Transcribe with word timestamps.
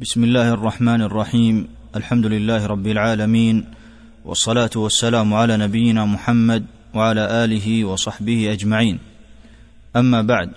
بسم 0.00 0.24
الله 0.24 0.48
الرحمن 0.48 1.02
الرحيم. 1.02 1.68
الحمد 1.96 2.26
لله 2.26 2.66
رب 2.66 2.86
العالمين. 2.86 3.64
والصلاة 4.24 4.70
والسلام 4.76 5.34
على 5.34 5.56
نبينا 5.56 6.04
محمد 6.04 6.64
وعلى 6.94 7.44
آله 7.44 7.84
وصحبه 7.84 8.52
أجمعين. 8.52 8.98
أما 9.96 10.22
بعد 10.22 10.50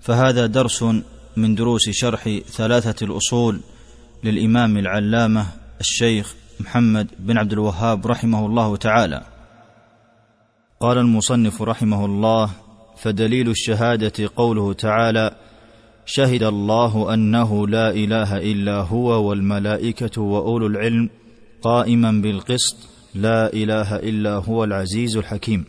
فهذا 0.00 0.46
درس 0.46 0.84
من 1.36 1.54
دروس 1.54 1.90
شرح 1.90 2.38
ثلاثة 2.46 3.06
الأصول 3.06 3.60
للإمام 4.24 4.78
العلامة 4.78 5.46
الشيخ 5.80 6.34
محمد 6.60 7.08
بن 7.18 7.38
عبد 7.38 7.52
الوهاب 7.52 8.06
رحمه 8.06 8.46
الله 8.46 8.76
تعالى. 8.76 9.24
قال 10.80 10.98
المصنف 10.98 11.62
رحمه 11.62 12.04
الله 12.04 12.50
فدليل 12.98 13.50
الشهادة 13.50 14.30
قوله 14.36 14.72
تعالى 14.72 15.36
شهد 16.06 16.42
الله 16.42 17.14
أنه 17.14 17.68
لا 17.68 17.90
إله 17.90 18.36
إلا 18.36 18.80
هو 18.80 19.28
والملائكة 19.28 20.22
وأولو 20.22 20.66
العلم 20.66 21.10
قائما 21.62 22.10
بالقسط 22.12 22.76
لا 23.14 23.52
إله 23.52 23.96
إلا 23.96 24.34
هو 24.34 24.64
العزيز 24.64 25.16
الحكيم. 25.16 25.64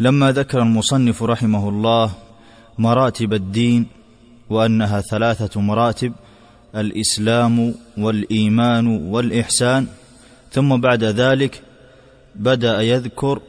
لما 0.00 0.32
ذكر 0.32 0.62
المصنف 0.62 1.22
رحمه 1.22 1.68
الله 1.68 2.10
مراتب 2.78 3.32
الدين 3.34 3.86
وأنها 4.50 5.00
ثلاثة 5.00 5.60
مراتب 5.60 6.12
الإسلام 6.76 7.74
والإيمان 7.98 8.86
والإحسان 8.86 9.86
ثم 10.50 10.76
بعد 10.76 11.04
ذلك 11.04 11.62
بدأ 12.34 12.82
يذكر 12.82 13.40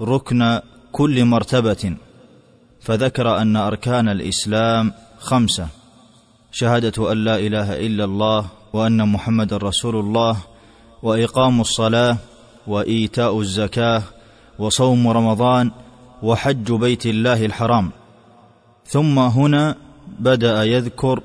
ركن 0.00 0.60
كل 0.92 1.24
مرتبة. 1.24 1.96
فذكر 2.82 3.38
أن 3.42 3.56
أركان 3.56 4.08
الإسلام 4.08 4.92
خمسة 5.18 5.68
شهادة 6.52 7.12
أن 7.12 7.24
لا 7.24 7.38
إله 7.38 7.86
إلا 7.86 8.04
الله 8.04 8.46
وأن 8.72 9.08
محمدا 9.08 9.56
رسول 9.56 9.96
الله 9.96 10.36
وإقام 11.02 11.60
الصلاة 11.60 12.16
وإيتاء 12.66 13.40
الزكاة 13.40 14.02
وصوم 14.58 15.08
رمضان 15.08 15.70
وحج 16.22 16.72
بيت 16.72 17.06
الله 17.06 17.46
الحرام. 17.46 17.90
ثم 18.86 19.18
هنا 19.18 19.76
بدأ 20.18 20.64
يذكر 20.64 21.22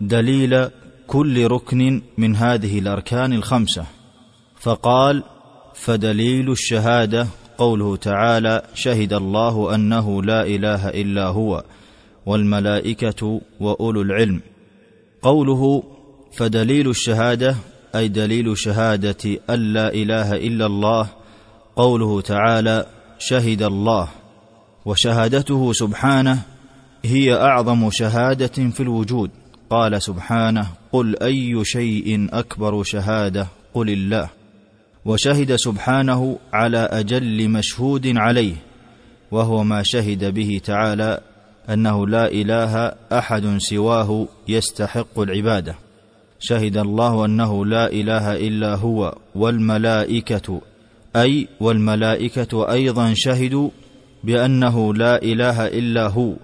دليل 0.00 0.68
كل 1.06 1.46
ركن 1.46 2.02
من 2.18 2.36
هذه 2.36 2.78
الأركان 2.78 3.32
الخمسة. 3.32 3.84
فقال 4.60 5.22
فدليل 5.74 6.50
الشهادة 6.50 7.26
قوله 7.58 7.96
تعالى 7.96 8.62
شهد 8.74 9.12
الله 9.12 9.74
أنه 9.74 10.22
لا 10.22 10.46
إله 10.46 10.88
إلا 10.88 11.26
هو 11.26 11.64
والملائكة 12.26 13.40
وأولو 13.60 14.02
العلم. 14.02 14.40
قوله 15.22 15.82
فدليل 16.36 16.90
الشهادة 16.90 17.56
أي 17.94 18.08
دليل 18.08 18.58
شهادة 18.58 19.40
أن 19.50 19.72
لا 19.72 19.94
إله 19.94 20.36
إلا 20.36 20.66
الله 20.66 21.08
قوله 21.76 22.20
تعالى 22.20 22.86
شهد 23.18 23.62
الله. 23.62 24.08
وشهادته 24.84 25.72
سبحانه 25.72 26.38
هي 27.04 27.34
أعظم 27.34 27.90
شهادة 27.90 28.70
في 28.70 28.80
الوجود. 28.80 29.30
قال 29.70 30.02
سبحانه 30.02 30.66
قل 30.92 31.16
أي 31.22 31.64
شيء 31.64 32.28
أكبر 32.32 32.82
شهادة 32.82 33.46
قل 33.74 33.90
الله. 33.90 34.35
وشهد 35.06 35.56
سبحانه 35.56 36.38
على 36.52 36.78
أجل 36.78 37.48
مشهود 37.48 38.06
عليه 38.16 38.54
وهو 39.30 39.64
ما 39.64 39.82
شهد 39.84 40.34
به 40.34 40.60
تعالى 40.64 41.20
أنه 41.70 42.06
لا 42.06 42.30
إله 42.32 42.92
أحد 43.12 43.58
سواه 43.58 44.28
يستحق 44.48 45.18
العبادة. 45.18 45.74
شهد 46.40 46.76
الله 46.76 47.24
أنه 47.24 47.66
لا 47.66 47.92
إله 47.92 48.36
إلا 48.36 48.74
هو 48.74 49.14
والملائكة 49.34 50.60
أي 51.16 51.48
والملائكة 51.60 52.72
أيضا 52.72 53.12
شهدوا 53.16 53.70
بأنه 54.24 54.94
لا 54.94 55.22
إله 55.22 55.66
إلا 55.66 56.06
هو 56.08 56.34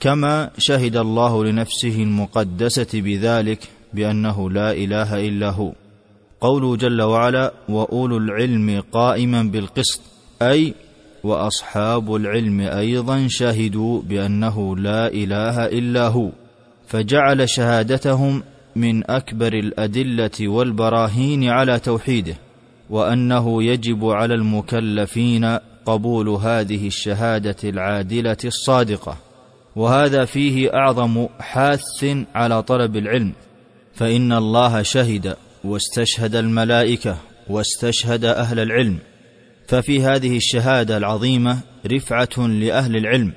كما 0.00 0.50
شهد 0.58 0.96
الله 0.96 1.44
لنفسه 1.44 2.02
المقدسة 2.02 3.00
بذلك 3.00 3.68
بأنه 3.94 4.50
لا 4.50 4.72
إله 4.72 5.26
إلا 5.28 5.50
هو. 5.50 5.72
قوله 6.40 6.76
جل 6.76 7.02
وعلا 7.02 7.52
واولو 7.68 8.16
العلم 8.16 8.82
قائما 8.92 9.42
بالقسط 9.42 10.00
أي 10.42 10.74
واصحاب 11.24 12.14
العلم 12.14 12.60
أيضا 12.60 13.26
شهدوا 13.28 14.02
بانه 14.02 14.76
لا 14.76 15.06
اله 15.08 15.66
الا 15.66 16.08
هو 16.08 16.30
فجعل 16.86 17.48
شهادتهم 17.48 18.42
من 18.76 19.10
اكبر 19.10 19.52
الادله 19.52 20.48
والبراهين 20.48 21.44
على 21.44 21.78
توحيده 21.78 22.34
وانه 22.90 23.62
يجب 23.62 24.04
على 24.04 24.34
المكلفين 24.34 25.58
قبول 25.86 26.28
هذه 26.28 26.86
الشهاده 26.86 27.56
العادله 27.64 28.36
الصادقه. 28.44 29.16
وهذا 29.76 30.24
فيه 30.24 30.74
اعظم 30.74 31.26
حاث 31.40 32.04
على 32.34 32.62
طلب 32.62 32.96
العلم 32.96 33.32
فان 33.94 34.32
الله 34.32 34.82
شهد 34.82 35.36
واستشهد 35.64 36.36
الملائكة 36.36 37.16
واستشهد 37.48 38.24
أهل 38.24 38.60
العلم 38.60 38.98
ففي 39.68 40.02
هذه 40.02 40.36
الشهادة 40.36 40.96
العظيمة 40.96 41.58
رفعة 41.86 42.46
لأهل 42.46 42.96
العلم 42.96 43.32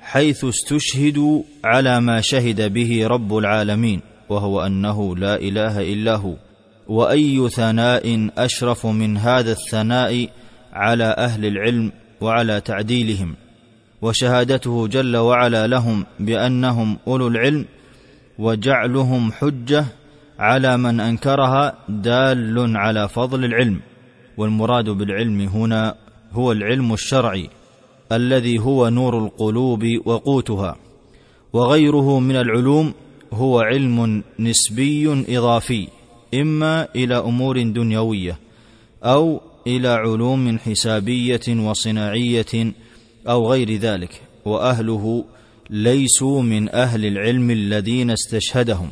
حيث 0.00 0.44
استشهدوا 0.44 1.42
على 1.64 2.00
ما 2.00 2.20
شهد 2.20 2.72
به 2.72 3.06
رب 3.06 3.36
العالمين 3.36 4.00
وهو 4.28 4.60
أنه 4.60 5.16
لا 5.16 5.36
إله 5.36 5.92
إلا 5.92 6.16
هو 6.16 6.34
وأي 6.88 7.48
ثناء 7.48 8.30
أشرف 8.38 8.86
من 8.86 9.16
هذا 9.16 9.52
الثناء 9.52 10.28
على 10.72 11.04
أهل 11.04 11.46
العلم 11.46 11.92
وعلى 12.20 12.60
تعديلهم 12.60 13.36
وشهادته 14.02 14.86
جل 14.88 15.16
وعلا 15.16 15.66
لهم 15.66 16.06
بأنهم 16.20 16.98
أولو 17.06 17.28
العلم 17.28 17.64
وجعلهم 18.38 19.32
حجة 19.32 19.84
على 20.38 20.76
من 20.76 21.00
أنكرها 21.00 21.74
دال 21.88 22.76
على 22.76 23.08
فضل 23.08 23.44
العلم 23.44 23.80
والمراد 24.36 24.90
بالعلم 24.90 25.40
هنا 25.40 25.94
هو 26.32 26.52
العلم 26.52 26.92
الشرعي 26.92 27.50
الذي 28.12 28.58
هو 28.58 28.88
نور 28.88 29.18
القلوب 29.18 29.84
وقوتها 30.04 30.76
وغيره 31.52 32.18
من 32.18 32.36
العلوم 32.36 32.94
هو 33.32 33.60
علم 33.60 34.22
نسبي 34.38 35.24
إضافي 35.38 35.88
إما 36.34 36.88
إلى 36.96 37.16
أمور 37.18 37.62
دنيوية 37.62 38.38
أو 39.04 39.40
إلى 39.66 39.88
علوم 39.88 40.58
حسابية 40.58 41.40
وصناعية 41.48 42.72
أو 43.28 43.50
غير 43.52 43.76
ذلك 43.76 44.22
وأهله 44.44 45.24
ليسوا 45.70 46.42
من 46.42 46.68
أهل 46.68 47.06
العلم 47.06 47.50
الذين 47.50 48.10
استشهدهم. 48.10 48.90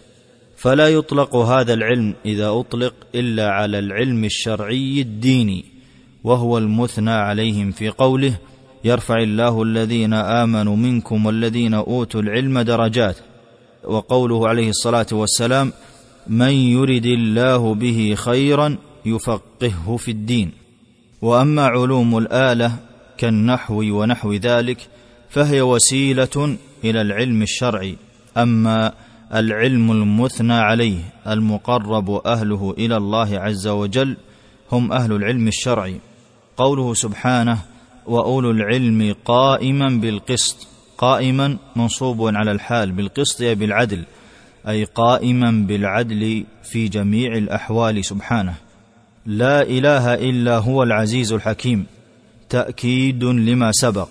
فلا 0.64 0.88
يطلق 0.88 1.36
هذا 1.36 1.74
العلم 1.74 2.14
إذا 2.26 2.48
أطلق 2.48 2.94
إلا 3.14 3.50
على 3.50 3.78
العلم 3.78 4.24
الشرعي 4.24 5.00
الديني 5.00 5.64
وهو 6.24 6.58
المثنى 6.58 7.10
عليهم 7.10 7.70
في 7.70 7.88
قوله 7.88 8.34
يرفع 8.84 9.22
الله 9.22 9.62
الذين 9.62 10.12
آمنوا 10.14 10.76
منكم 10.76 11.26
والذين 11.26 11.74
أوتوا 11.74 12.20
العلم 12.20 12.60
درجات. 12.60 13.16
وقوله 13.84 14.48
عليه 14.48 14.68
الصلاة 14.68 15.06
والسلام 15.12 15.72
من 16.26 16.50
يرد 16.50 17.06
الله 17.06 17.74
به 17.74 18.14
خيرا 18.16 18.76
يفقهه 19.06 19.96
في 19.96 20.10
الدين. 20.10 20.50
وأما 21.22 21.66
علوم 21.66 22.18
الآلة 22.18 22.72
كالنحو 23.18 23.82
ونحو 23.82 24.32
ذلك 24.32 24.78
فهي 25.30 25.62
وسيلة 25.62 26.56
إلى 26.84 27.00
العلم 27.00 27.42
الشرعي. 27.42 27.96
أما 28.36 29.03
العلم 29.34 29.90
المثنى 29.90 30.54
عليه 30.54 30.98
المقرب 31.26 32.10
أهله 32.10 32.74
إلى 32.78 32.96
الله 32.96 33.38
عز 33.38 33.66
وجل 33.66 34.16
هم 34.72 34.92
أهل 34.92 35.12
العلم 35.12 35.48
الشرعي. 35.48 36.00
قوله 36.56 36.94
سبحانه 36.94 37.58
وأولو 38.06 38.50
العلم 38.50 39.14
قائما 39.24 39.88
بالقسط 39.88 40.68
قائما 40.98 41.56
منصوب 41.76 42.34
على 42.36 42.52
الحال 42.52 42.92
بالقسط 42.92 43.40
أي 43.42 43.54
بالعدل 43.54 44.04
أي 44.68 44.84
قائما 44.84 45.50
بالعدل 45.50 46.44
في 46.62 46.88
جميع 46.88 47.32
الأحوال 47.32 48.04
سبحانه. 48.04 48.54
لا 49.26 49.62
إله 49.62 50.14
إلا 50.14 50.58
هو 50.58 50.82
العزيز 50.82 51.32
الحكيم. 51.32 51.86
تأكيد 52.48 53.24
لما 53.24 53.72
سبق. 53.72 54.08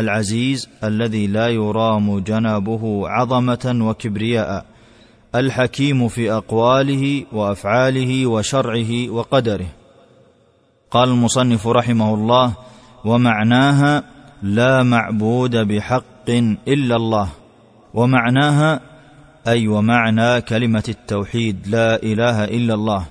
العزيز 0.00 0.68
الذي 0.84 1.26
لا 1.26 1.48
يرام 1.48 2.18
جنابه 2.18 3.08
عظمة 3.08 3.78
وكبرياء 3.88 4.64
الحكيم 5.34 6.08
في 6.08 6.32
أقواله 6.32 7.24
وأفعاله 7.32 8.26
وشرعه 8.26 9.10
وقدره. 9.10 9.66
قال 10.90 11.08
المصنف 11.08 11.66
رحمه 11.66 12.14
الله 12.14 12.52
ومعناها 13.04 14.02
لا 14.42 14.82
معبود 14.82 15.56
بحق 15.56 16.30
إلا 16.68 16.96
الله. 16.96 17.28
ومعناها 17.94 18.80
أي 19.48 19.68
ومعنى 19.68 20.40
كلمة 20.40 20.84
التوحيد 20.88 21.68
لا 21.68 22.02
إله 22.02 22.44
إلا 22.44 22.74
الله. 22.74 23.06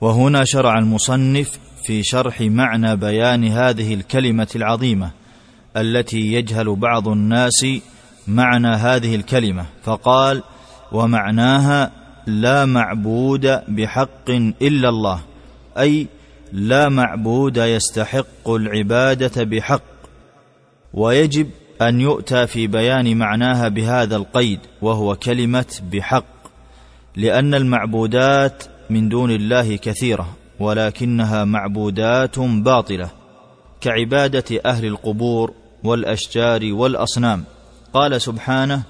وهنا 0.00 0.44
شرع 0.44 0.78
المصنف 0.78 1.58
في 1.84 2.02
شرح 2.02 2.40
معنى 2.40 2.96
بيان 2.96 3.44
هذه 3.44 3.94
الكلمة 3.94 4.48
العظيمة. 4.56 5.10
التي 5.76 6.32
يجهل 6.32 6.76
بعض 6.76 7.08
الناس 7.08 7.66
معنى 8.28 8.68
هذه 8.68 9.14
الكلمة 9.14 9.64
فقال 9.82 10.42
ومعناها 10.92 11.90
لا 12.26 12.64
معبود 12.64 13.60
بحق 13.68 14.30
إلا 14.62 14.88
الله 14.88 15.20
أي 15.78 16.06
لا 16.52 16.88
معبود 16.88 17.56
يستحق 17.56 18.48
العبادة 18.50 19.44
بحق 19.44 19.82
ويجب 20.94 21.50
أن 21.82 22.00
يؤتى 22.00 22.46
في 22.46 22.66
بيان 22.66 23.16
معناها 23.16 23.68
بهذا 23.68 24.16
القيد 24.16 24.60
وهو 24.82 25.16
كلمة 25.16 25.80
بحق 25.92 26.24
لأن 27.16 27.54
المعبودات 27.54 28.64
من 28.90 29.08
دون 29.08 29.30
الله 29.30 29.76
كثيرة 29.76 30.36
ولكنها 30.60 31.44
معبودات 31.44 32.38
باطلة 32.38 33.10
كعبادة 33.80 34.60
أهل 34.66 34.84
القبور 34.84 35.52
والأشجار 35.86 36.72
والأصنام. 36.72 37.44
قال 37.94 38.22
سبحانه 38.22 38.82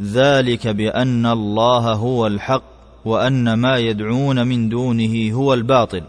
ذلك 0.00 0.68
بأن 0.68 1.26
الله 1.26 1.92
هو 1.92 2.26
الحق 2.26 2.62
وأن 3.04 3.54
ما 3.54 3.76
يدعون 3.76 4.46
من 4.46 4.68
دونه 4.68 5.32
هو 5.34 5.54
الباطل 5.54 6.02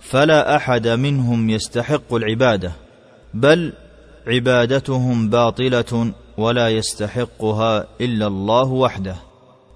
فلا 0.00 0.56
أحد 0.56 0.88
منهم 0.88 1.50
يستحق 1.50 2.14
العبادة 2.14 2.72
بل 3.34 3.72
عبادتهم 4.26 5.28
باطلة 5.28 6.12
ولا 6.38 6.68
يستحقها 6.68 7.86
إلا 8.00 8.26
الله 8.26 8.64
وحده. 8.64 9.16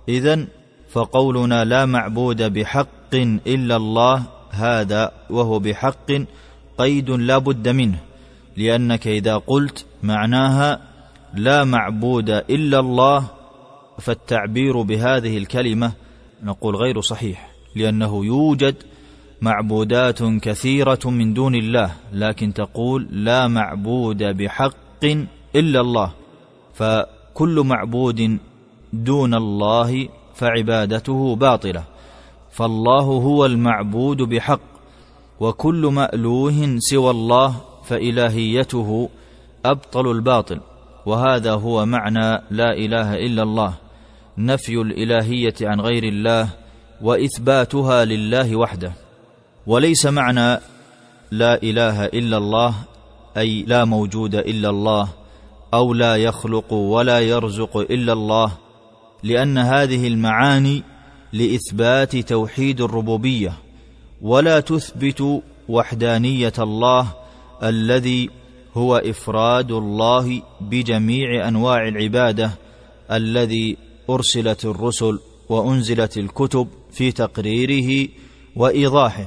إذن 0.08 0.46
فقولنا 0.90 1.64
لا 1.64 1.86
معبود 1.86 2.42
بحق 2.42 3.14
إلا 3.46 3.76
الله 3.76 4.22
هذا 4.50 5.12
وهو 5.30 5.58
بحق 5.58 6.12
قيد 6.78 7.10
لا 7.10 7.38
بد 7.38 7.68
منه 7.68 7.98
لأنك 8.56 9.06
إذا 9.06 9.36
قلت 9.36 9.86
معناها 10.02 10.80
لا 11.34 11.64
معبود 11.64 12.30
إلا 12.30 12.80
الله 12.80 13.26
فالتعبير 13.98 14.82
بهذه 14.82 15.38
الكلمة 15.38 15.92
نقول 16.42 16.76
غير 16.76 17.00
صحيح 17.00 17.50
لأنه 17.76 18.24
يوجد 18.24 18.74
معبودات 19.42 20.22
كثيرة 20.22 20.98
من 21.04 21.34
دون 21.34 21.54
الله 21.54 21.92
لكن 22.12 22.52
تقول 22.52 23.08
لا 23.10 23.48
معبود 23.48 24.22
بحق 24.22 25.04
إلا 25.56 25.80
الله 25.80 26.12
فكل 26.74 27.62
معبود 27.66 28.38
دون 28.92 29.34
الله 29.34 30.08
فعبادته 30.34 31.36
باطلة 31.36 31.84
فالله 32.50 33.02
هو 33.02 33.46
المعبود 33.46 34.22
بحق 34.22 34.60
وكل 35.40 35.86
مألوه 35.86 36.76
سوى 36.78 37.10
الله 37.10 37.56
فإلهيته 37.84 39.08
أبطل 39.64 40.10
الباطل 40.10 40.60
وهذا 41.06 41.52
هو 41.52 41.86
معنى 41.86 42.42
لا 42.50 42.72
إله 42.72 43.14
إلا 43.14 43.42
الله 43.42 43.74
نفي 44.38 44.74
الإلهية 44.74 45.54
عن 45.62 45.80
غير 45.80 46.04
الله 46.04 46.48
وإثباتها 47.02 48.04
لله 48.04 48.56
وحده. 48.56 48.92
وليس 49.66 50.06
معنى 50.06 50.60
لا 51.30 51.62
إله 51.62 52.04
إلا 52.04 52.36
الله 52.36 52.74
أي 53.36 53.62
لا 53.62 53.84
موجود 53.84 54.34
إلا 54.34 54.70
الله 54.70 55.08
أو 55.74 55.94
لا 55.94 56.16
يخلق 56.16 56.72
ولا 56.72 57.20
يرزق 57.20 57.76
إلا 57.76 58.12
الله 58.12 58.52
لأن 59.22 59.58
هذه 59.58 60.08
المعاني 60.08 60.82
لإثبات 61.32 62.16
توحيد 62.16 62.80
الربوبية 62.80 63.52
ولا 64.22 64.60
تثبت 64.60 65.42
وحدانية 65.68 66.52
الله 66.58 67.06
الذي 67.62 68.30
هو 68.76 68.96
إفراد 68.96 69.72
الله 69.72 70.42
بجميع 70.60 71.48
أنواع 71.48 71.88
العبادة 71.88 72.50
الذي 73.12 73.76
أرسلت 74.10 74.64
الرسل 74.64 75.18
وأنزلت 75.48 76.18
الكتب 76.18 76.68
في 76.92 77.12
تقريره 77.12 78.08
وإيضاحه. 78.56 79.26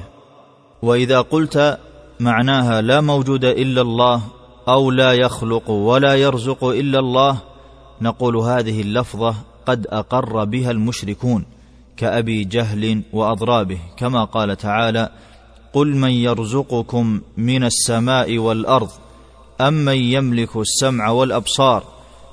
وإذا 0.82 1.22
قلت 1.22 1.80
معناها 2.20 2.82
لا 2.82 3.02
موجود 3.02 3.46
إلا 3.46 3.82
الله 3.82 4.22
أو 4.68 4.92
لا 4.92 5.14
يخلق 5.14 5.70
ولا 5.70 6.16
يرزق 6.16 6.64
إلا 6.64 7.00
الله 7.00 7.38
نقول 8.02 8.38
هذه 8.38 8.82
اللفظة 8.82 9.36
قد 9.66 9.88
أقر 9.88 10.44
بها 10.44 10.72
المشركون 10.72 11.46
كأبي 11.98 12.44
جهل 12.44 13.02
وأضرابه. 13.14 13.80
كما 13.98 14.24
قال 14.24 14.58
تعالى 14.58 15.10
قل 15.74 15.88
من 15.96 16.12
يرزقكم 16.12 17.22
من 17.38 17.64
السماء 17.64 18.38
والأرض 18.38 18.90
امن 19.62 19.96
يملك 19.96 20.58
السمع 20.58 21.10
والأبصار 21.10 21.84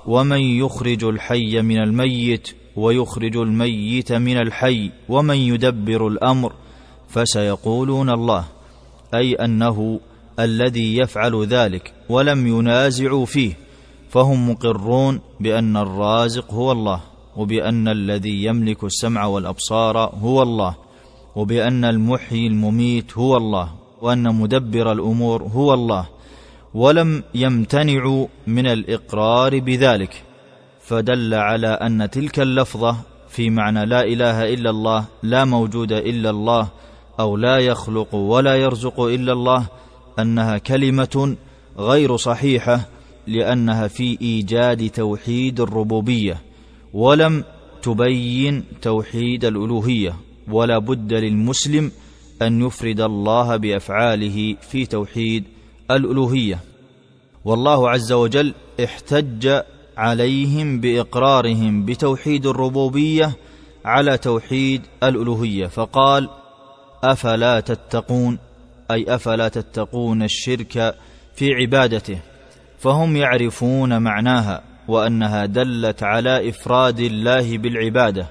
ومن 0.07 0.41
يخرج 0.41 1.05
الحي 1.05 1.63
من 1.63 1.79
الميت 1.79 2.49
ويخرج 2.77 3.37
الميت 3.37 4.13
من 4.13 4.37
الحي 4.37 4.91
ومن 5.09 5.37
يدبر 5.37 6.07
الأمر 6.07 6.53
فسيقولون 7.09 8.11
الله 8.11 8.45
أي 9.15 9.35
أنه 9.35 10.01
الذي 10.39 10.97
يفعل 10.97 11.47
ذلك 11.47 11.93
ولم 12.09 12.47
ينازعوا 12.47 13.27
فيه 13.27 13.57
فهم 14.11 14.51
مقرون 14.51 15.21
بأن 15.41 15.77
الرازق 15.77 16.55
هو 16.55 16.73
الله 16.73 17.01
وبأن 17.37 17.89
الذي 17.89 18.45
يملك 18.45 18.85
السمع 18.85 19.27
والأبصار 19.27 19.99
هو 19.99 20.43
الله 20.43 20.75
وبأن 21.37 21.85
المحيي 21.85 22.47
المميت 22.47 23.19
هو 23.19 23.37
الله 23.37 23.73
وأن 24.03 24.35
مدبر 24.35 24.93
الأمور 24.93 25.43
هو 25.43 25.75
الله 25.75 26.07
ولم 26.75 27.23
يمتنعوا 27.35 28.27
من 28.47 28.67
الإقرار 28.67 29.59
بذلك 29.59 30.23
فدل 30.81 31.35
على 31.35 31.69
أن 31.69 32.11
تلك 32.11 32.41
اللفظة 32.41 32.97
في 33.29 33.51
معنى 33.51 33.87
لا 33.87 34.05
إله 34.05 34.55
إلا 34.55 34.71
الله 34.71 35.05
لا 35.23 35.45
موجود 35.45 35.93
إلا 35.93 36.31
الله 36.31 36.69
أو 37.21 37.37
لا 37.37 37.59
يخلق 37.59 38.15
ولا 38.15 38.57
يرزق 38.57 39.01
إلا 39.01 39.33
الله 39.33 39.67
أنها 40.19 40.59
كلمة 40.59 41.37
غير 41.79 42.17
صحيحة 42.17 42.81
لأنها 43.27 43.89
في 43.89 44.19
إيجاد 44.23 44.91
توحيد 44.91 45.61
الربوبية 45.61 46.43
ولم 46.93 47.45
تبين 47.83 48.65
توحيد 48.83 49.45
الألوهية 49.45 50.15
ولا 50.49 50.79
بد 50.79 51.13
للمسلم 51.13 51.93
أن 52.43 52.63
يفرد 52.67 53.01
الله 53.01 53.57
بأفعاله 53.57 54.57
في 54.71 54.87
توحيد 54.87 55.45
الألوهية. 55.91 56.61
والله 57.45 57.91
عز 57.91 58.13
وجل 58.13 58.55
احتج 58.85 59.63
عليهم 59.97 60.81
بإقرارهم 60.81 61.85
بتوحيد 61.85 62.47
الربوبية 62.47 63.33
على 63.85 64.19
توحيد 64.19 64.83
الألوهية. 65.03 65.67
فقال 65.67 66.29
أفلا 67.05 67.61
تتقون؟ 67.61 68.39
أي 68.91 69.15
أفلا 69.15 69.49
تتقون 69.49 70.23
الشرك 70.23 70.95
في 71.35 71.55
عبادته؟ 71.55 72.19
فهم 72.79 73.17
يعرفون 73.17 74.03
معناها 74.03 74.63
وأنها 74.89 75.47
دلت 75.47 76.03
على 76.03 76.49
إفراد 76.49 77.01
الله 77.01 77.59
بالعبادة. 77.59 78.27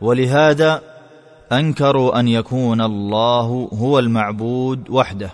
ولهذا 0.00 0.82
أنكروا 1.52 2.20
أن 2.20 2.28
يكون 2.28 2.80
الله 2.80 3.68
هو 3.72 3.98
المعبود 3.98 4.90
وحده. 4.90 5.30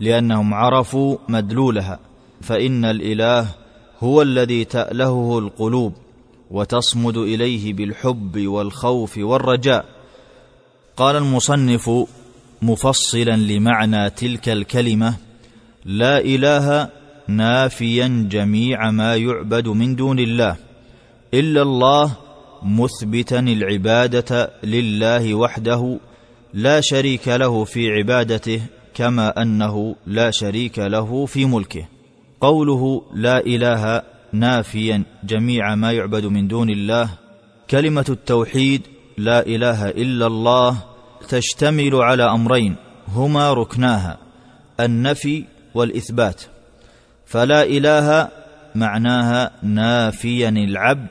لأنهم 0.00 0.54
عرفوا 0.54 1.16
مدلولها 1.28 1.98
فإن 2.42 2.84
الإله 2.84 3.46
هو 4.00 4.22
الذي 4.22 4.64
تألهه 4.64 5.38
القلوب 5.38 5.92
وتصمد 6.50 7.16
إليه 7.16 7.72
بالحب 7.72 8.46
والخوف 8.46 9.18
والرجاء. 9.18 9.84
قال 10.96 11.16
المصنف 11.16 11.90
مفصلا 12.62 13.36
لمعنى 13.36 14.10
تلك 14.10 14.48
الكلمة 14.48 15.14
لا 15.84 16.18
إله 16.18 16.88
نافيا 17.28 18.28
جميع 18.30 18.90
ما 18.90 19.16
يعبد 19.16 19.68
من 19.68 19.96
دون 19.96 20.18
الله 20.18 20.56
إلا 21.34 21.62
الله 21.62 22.16
مثبتا 22.62 23.38
العبادة 23.38 24.50
لله 24.64 25.34
وحده 25.34 25.98
لا 26.54 26.80
شريك 26.80 27.28
له 27.28 27.64
في 27.64 27.90
عبادته 27.90 28.60
كما 28.94 29.42
أنه 29.42 29.96
لا 30.06 30.30
شريك 30.30 30.78
له 30.78 31.26
في 31.26 31.44
ملكه. 31.44 31.84
قوله 32.40 33.02
لا 33.14 33.46
إله 33.46 34.02
نافيا 34.32 35.02
جميع 35.24 35.74
ما 35.74 35.92
يعبد 35.92 36.26
من 36.26 36.48
دون 36.48 36.70
الله 36.70 37.08
كلمة 37.70 38.04
التوحيد 38.08 38.82
لا 39.18 39.46
إله 39.46 39.88
إلا 39.88 40.26
الله 40.26 40.76
تشتمل 41.28 41.94
على 41.94 42.22
أمرين 42.22 42.76
هما 43.08 43.52
ركناها 43.52 44.18
النفي 44.80 45.44
والإثبات. 45.74 46.42
فلا 47.26 47.62
إله 47.62 48.28
معناها 48.74 49.50
نافيا 49.62 50.48
العبد 50.48 51.08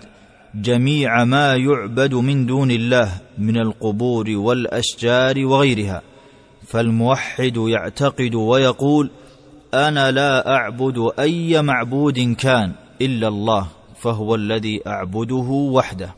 جميع 0.56 1.24
ما 1.24 1.56
يعبد 1.56 2.14
من 2.14 2.46
دون 2.46 2.72
الله 2.72 3.12
من 3.38 3.58
القبور 3.58 4.30
والأشجار 4.30 5.46
وغيرها. 5.46 6.02
فالموحد 6.74 7.58
يعتقد 7.58 8.36
ويقول 8.36 9.12
أنا 9.74 10.12
لا 10.12 10.56
أعبد 10.56 11.12
أي 11.20 11.62
معبود 11.62 12.20
كان 12.20 12.72
إلا 13.02 13.28
الله 13.28 13.68
فهو 13.96 14.36
الذي 14.36 14.82
أعبده 14.88 15.50
وحده 15.50 16.16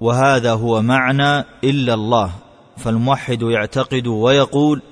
وهذا 0.00 0.52
هو 0.52 0.82
معنى 0.82 1.44
إلا 1.64 1.94
الله. 1.94 2.30
فالموحد 2.76 3.42
يعتقد 3.42 4.06
ويقول 4.06 4.82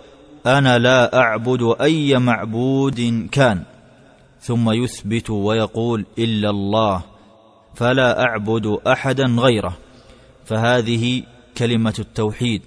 أنا 0.47 0.79
لا 0.79 1.19
أعبد 1.19 1.75
أي 1.81 2.19
معبود 2.19 3.29
كان. 3.33 3.63
ثم 4.41 4.71
يثبت 4.71 5.31
ويقول 5.31 6.07
إلا 6.19 6.51
الله 6.51 7.03
فلا 7.75 8.23
أعبد 8.23 8.79
أحدا 8.87 9.25
غيره. 9.39 9.77
فهذه 10.45 11.23
كلمة 11.59 11.95
التوحيد 11.99 12.63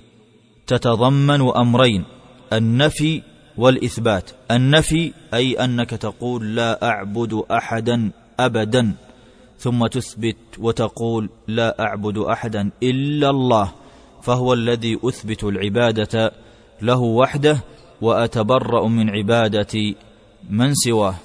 تتضمن 0.68 1.42
أمرين 1.58 2.19
النفي 2.54 3.22
والإثبات. 3.58 4.32
النفي 4.52 5.14
أي 5.34 5.54
أنك 5.54 5.90
تقول 5.90 6.56
لا 6.56 6.86
أعبد 6.86 7.44
أحدا 7.52 8.12
أبدا 8.40 8.94
ثم 9.58 9.88
تثبت 9.88 10.38
وتقول 10.60 11.30
لا 11.48 11.80
أعبد 11.80 12.18
أحدا 12.18 12.72
إلا 12.84 13.30
الله 13.30 13.72
فهو 14.22 14.54
الذي 14.54 15.00
أثبت 15.04 15.44
العبادة 15.44 16.32
له 16.82 17.00
وحده 17.00 17.60
وأتبرأ 18.02 18.88
من 18.88 19.10
عبادة 19.10 19.96
من 20.50 20.74
سواه. 20.74 21.16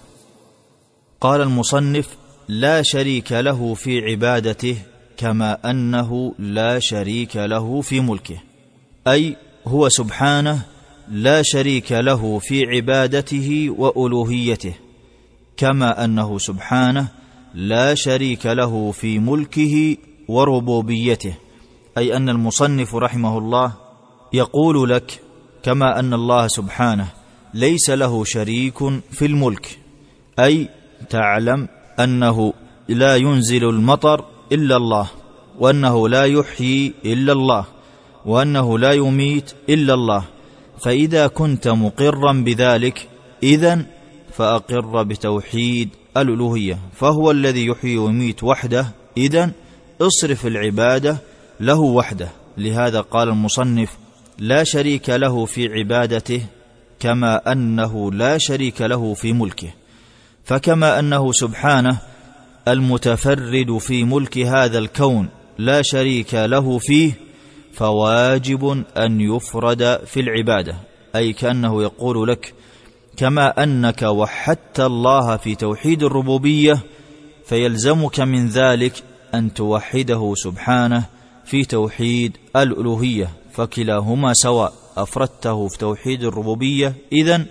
قال 1.21 1.41
المصنف 1.41 2.17
لا 2.49 2.83
شريك 2.83 3.33
له 3.33 3.75
في 3.75 4.01
عبادته 4.01 4.77
كما 5.17 5.71
أنه 5.71 6.35
لا 6.39 6.79
شريك 6.79 7.37
له 7.37 7.81
في 7.81 8.01
ملكه 8.01 8.37
أي 9.09 9.37
هو 9.67 9.89
سبحانه 9.89 10.65
لا 11.09 11.43
شريك 11.43 11.93
له 11.93 12.39
في 12.39 12.67
عبادته 12.67 13.75
وألوهيته 13.79 14.75
كما 15.57 16.05
أنه 16.05 16.39
سبحانه 16.39 17.09
لا 17.55 17.95
شريك 17.95 18.47
له 18.47 18.93
في 18.93 19.19
ملكه 19.19 19.97
وربوبيته. 20.29 21.35
أي 21.99 22.17
أن 22.17 22.29
المصنف 22.29 22.95
رحمه 22.95 23.39
الله 23.39 23.73
يقول 24.33 24.91
لك 24.91 25.21
كما 25.63 25.99
أن 25.99 26.15
الله 26.15 26.49
سبحانه 26.49 27.09
ليس 27.55 27.91
له 27.91 28.25
شريك 28.25 28.79
في 29.11 29.27
الملك. 29.27 29.79
أي 30.39 30.69
تعلم 31.11 31.69
أنه 32.01 32.53
لا 32.89 33.17
ينزل 33.17 33.65
المطر 33.65 34.25
إلا 34.53 34.77
الله 34.77 35.11
وأنه 35.59 36.09
لا 36.09 36.25
يحيي 36.25 36.95
إلا 37.05 37.33
الله 37.33 37.65
وأنه 38.27 38.79
لا 38.79 38.93
يميت 38.93 39.53
إلا 39.69 39.95
الله. 39.95 40.34
فإذا 40.85 41.27
كنت 41.27 41.69
مقرا 41.69 42.33
بذلك 42.33 43.09
اذا 43.43 43.87
فأقر 44.33 45.03
بتوحيد 45.03 45.89
الألوهية 46.17 46.79
فهو 46.97 47.31
الذي 47.31 47.67
يحيي 47.67 47.99
ويميت 47.99 48.45
وحده 48.45 48.87
اذا 49.17 49.51
اصرف 50.01 50.47
العبادة 50.47 51.17
له 51.61 51.81
وحده. 51.81 52.29
لهذا 52.59 53.01
قال 53.01 53.29
المصنف 53.29 53.91
لا 54.39 54.65
شريك 54.65 55.11
له 55.11 55.45
في 55.45 55.73
عبادته 55.73 56.43
كما 57.01 57.53
أنه 57.53 58.13
لا 58.13 58.39
شريك 58.39 58.83
له 58.83 59.15
في 59.15 59.33
ملكه. 59.33 59.71
فكما 60.45 60.99
أنه 60.99 61.33
سبحانه 61.33 61.99
المتفرد 62.69 63.79
في 63.79 64.05
ملك 64.05 64.39
هذا 64.39 64.79
الكون 64.79 65.29
لا 65.59 65.83
شريك 65.83 66.35
له 66.35 66.79
فيه 66.79 67.24
فواجب 67.75 68.85
أن 68.97 69.21
يفرد 69.21 70.01
في 70.07 70.21
العبادة 70.21 70.77
أي 71.17 71.33
كأنه 71.33 71.83
يقول 71.83 72.29
لك 72.29 72.55
كما 73.17 73.63
أنك 73.63 74.03
وحدت 74.03 74.81
الله 74.81 75.37
في 75.37 75.55
توحيد 75.55 76.03
الربوبية 76.03 76.79
فيلزمك 77.45 78.21
من 78.21 78.49
ذلك 78.49 79.03
أن 79.35 79.55
توحده 79.55 80.33
سبحانه 80.37 81.05
في 81.45 81.65
توحيد 81.65 82.37
الألوهية 82.57 83.31
فكلاهما 83.53 84.33
سواء 84.33 84.73
أفردته 84.97 85.69
في 85.69 85.79
توحيد 85.79 86.25
الربوبية 86.25 86.95
اذا 87.13 87.47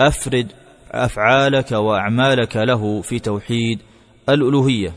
أفرد 0.00 0.46
أفعالك 0.90 1.72
وأعمالك 1.72 2.56
له 2.56 3.02
في 3.02 3.18
توحيد 3.18 3.78
الألوهية. 4.28 4.94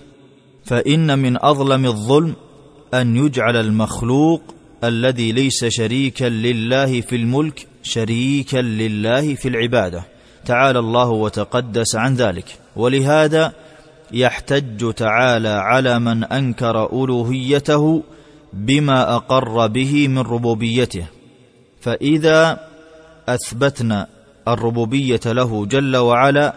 فإن 0.66 1.20
من 1.20 1.46
أظلم 1.46 1.86
الظلم 1.86 2.36
أن 2.94 3.16
يجعل 3.16 3.58
المخلوق 3.58 4.55
الذي 4.84 5.32
ليس 5.32 5.66
شريكا 5.66 6.26
لله 6.26 7.02
في 7.02 7.16
الملك 7.16 7.68
شريكا 7.84 8.58
لله 8.58 9.36
في 9.36 9.48
العبادة. 9.48 10.04
تعالى 10.46 10.80
الله 10.80 11.10
وتقدس 11.10 11.96
عن 11.96 12.16
ذلك. 12.16 12.46
ولهذا 12.76 13.54
يحتج 14.12 14.94
تعالى 14.94 15.50
على 15.50 16.00
من 16.00 16.24
أنكر 16.24 17.04
ألوهيته 17.04 18.04
بما 18.54 19.16
أقر 19.16 19.68
به 19.68 20.08
من 20.08 20.20
ربوبيته. 20.20 21.06
فإذا 21.82 22.60
أثبتنا 23.30 24.08
الربوبية 24.48 25.22
له 25.26 25.66
جل 25.66 25.98
وعلا 25.98 26.56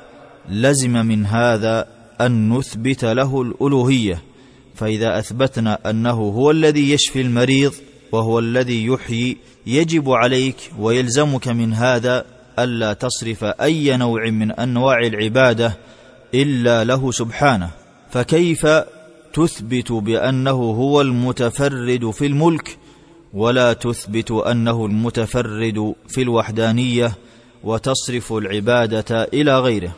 لزم 0.48 1.06
من 1.06 1.26
هذا 1.26 1.86
أن 2.20 2.48
نثبت 2.48 3.04
له 3.04 3.42
الألوهية. 3.42 4.22
فإذا 4.74 5.18
أثبتنا 5.18 5.90
أنه 5.90 6.10
هو 6.10 6.50
الذي 6.50 6.92
يشفي 6.92 7.20
المريض 7.20 7.72
وهو 8.12 8.38
الذي 8.38 8.86
يحيي 8.86 9.36
يجب 9.66 10.10
عليك 10.10 10.56
ويلزمك 10.78 11.48
من 11.48 11.72
هذا 11.72 12.24
ألا 12.58 12.92
تصرف 12.92 13.44
أي 13.44 13.96
نوع 13.96 14.30
من 14.30 14.52
أنواع 14.52 14.98
العبادة 14.98 15.76
إلا 16.34 16.84
له 16.84 17.10
سبحانه. 17.10 17.70
فكيف 18.10 18.66
تثبت 19.34 19.92
بأنه 19.92 20.50
هو 20.50 21.00
المتفرد 21.00 22.10
في 22.10 22.26
الملك 22.26 22.78
ولا 23.34 23.72
تثبت 23.72 24.30
أنه 24.30 24.86
المتفرد 24.86 25.94
في 26.08 26.22
الوحدانية 26.22 27.12
وتصرف 27.64 28.32
العبادة 28.32 29.24
إلى 29.24 29.60
غيره؟ 29.60 29.92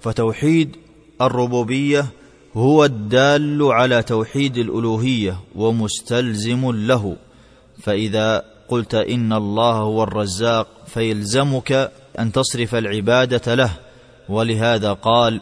فتوحيد 0.00 0.76
الربوبية 1.22 2.06
هو 2.54 2.84
الدال 2.84 3.62
على 3.62 4.02
توحيد 4.02 4.56
الألوهية 4.58 5.40
ومستلزم 5.54 6.70
له. 6.70 7.16
فإذا 7.82 8.44
قلت 8.68 8.94
إن 8.94 9.32
الله 9.32 9.72
هو 9.72 10.02
الرزاق 10.02 10.66
فيلزمك 10.86 11.90
أن 12.18 12.32
تصرف 12.32 12.74
العبادة 12.74 13.54
له 13.54 13.70
ولهذا 14.28 14.92
قال 14.92 15.40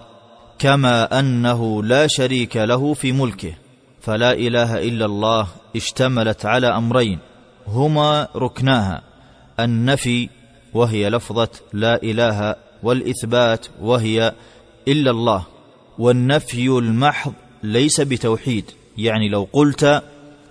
كما 0.59 1.19
أنه 1.21 1.83
لا 1.83 2.07
شريك 2.07 2.57
له 2.57 2.95
في 2.95 3.12
ملكه 3.12 3.55
فلا 4.00 4.33
إله 4.33 4.79
إلا 4.79 5.07
الله 5.07 5.47
اشتملت 5.76 6.47
على 6.47 6.67
أمرين 6.67 7.19
هما 7.67 8.29
ركناها 8.37 9.03
النفي 9.61 10.29
وهي 10.75 11.11
لفظة 11.11 11.49
لا 11.73 12.03
إله 12.03 12.57
والإثبات 12.83 13.67
وهي 13.81 14.33
إلا 14.88 15.11
الله 15.11 15.47
والنفي 15.99 16.67
المحض 16.67 17.33
ليس 17.62 18.00
بتوحيد 18.00 18.71
يعني 18.99 19.29
لو 19.29 19.49
قلت 19.53 20.03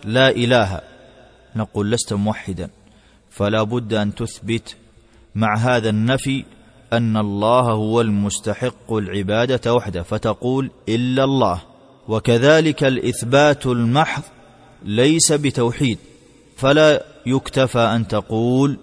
لا 0.04 0.30
إله 0.30 0.82
نقول 1.56 1.92
لست 1.92 2.14
موحدا 2.14 2.70
فلا 3.30 3.64
بد 3.64 3.94
أن 3.94 4.16
تثبت 4.16 4.76
مع 5.36 5.58
هذا 5.58 5.90
النفي 5.90 6.46
أن 6.94 7.18
الله 7.18 7.62
هو 7.72 8.02
المستحق 8.02 8.94
العبادة 8.94 9.74
وحده 9.76 10.04
فتقول 10.04 10.72
إلا 10.90 11.24
الله. 11.24 11.62
وكذلك 12.08 12.84
الإثبات 12.84 13.66
المحض 13.66 14.24
ليس 14.86 15.32
بتوحيد 15.32 15.98
فلا 16.58 17.06
يكتفى 17.26 17.80
أن 17.80 18.08
تقول 18.08 18.78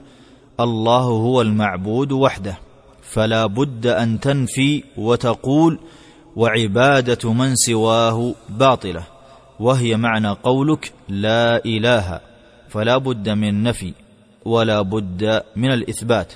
الله 0.60 1.00
هو 1.02 1.40
المعبود 1.40 2.12
وحده 2.12 2.58
فلا 3.02 3.46
بد 3.46 3.86
أن 3.86 4.20
تنفي 4.20 4.84
وتقول 4.96 5.78
وعبادة 6.36 7.32
من 7.32 7.56
سواه 7.56 8.34
باطلة 8.48 9.02
وهي 9.60 9.96
معنى 9.96 10.28
قولك 10.28 10.92
لا 11.08 11.64
إله. 11.64 12.20
فلا 12.70 12.98
بد 12.98 13.28
من 13.28 13.48
النفي 13.48 13.92
ولا 14.44 14.82
بد 14.82 15.42
من 15.56 15.72
الإثبات 15.72 16.32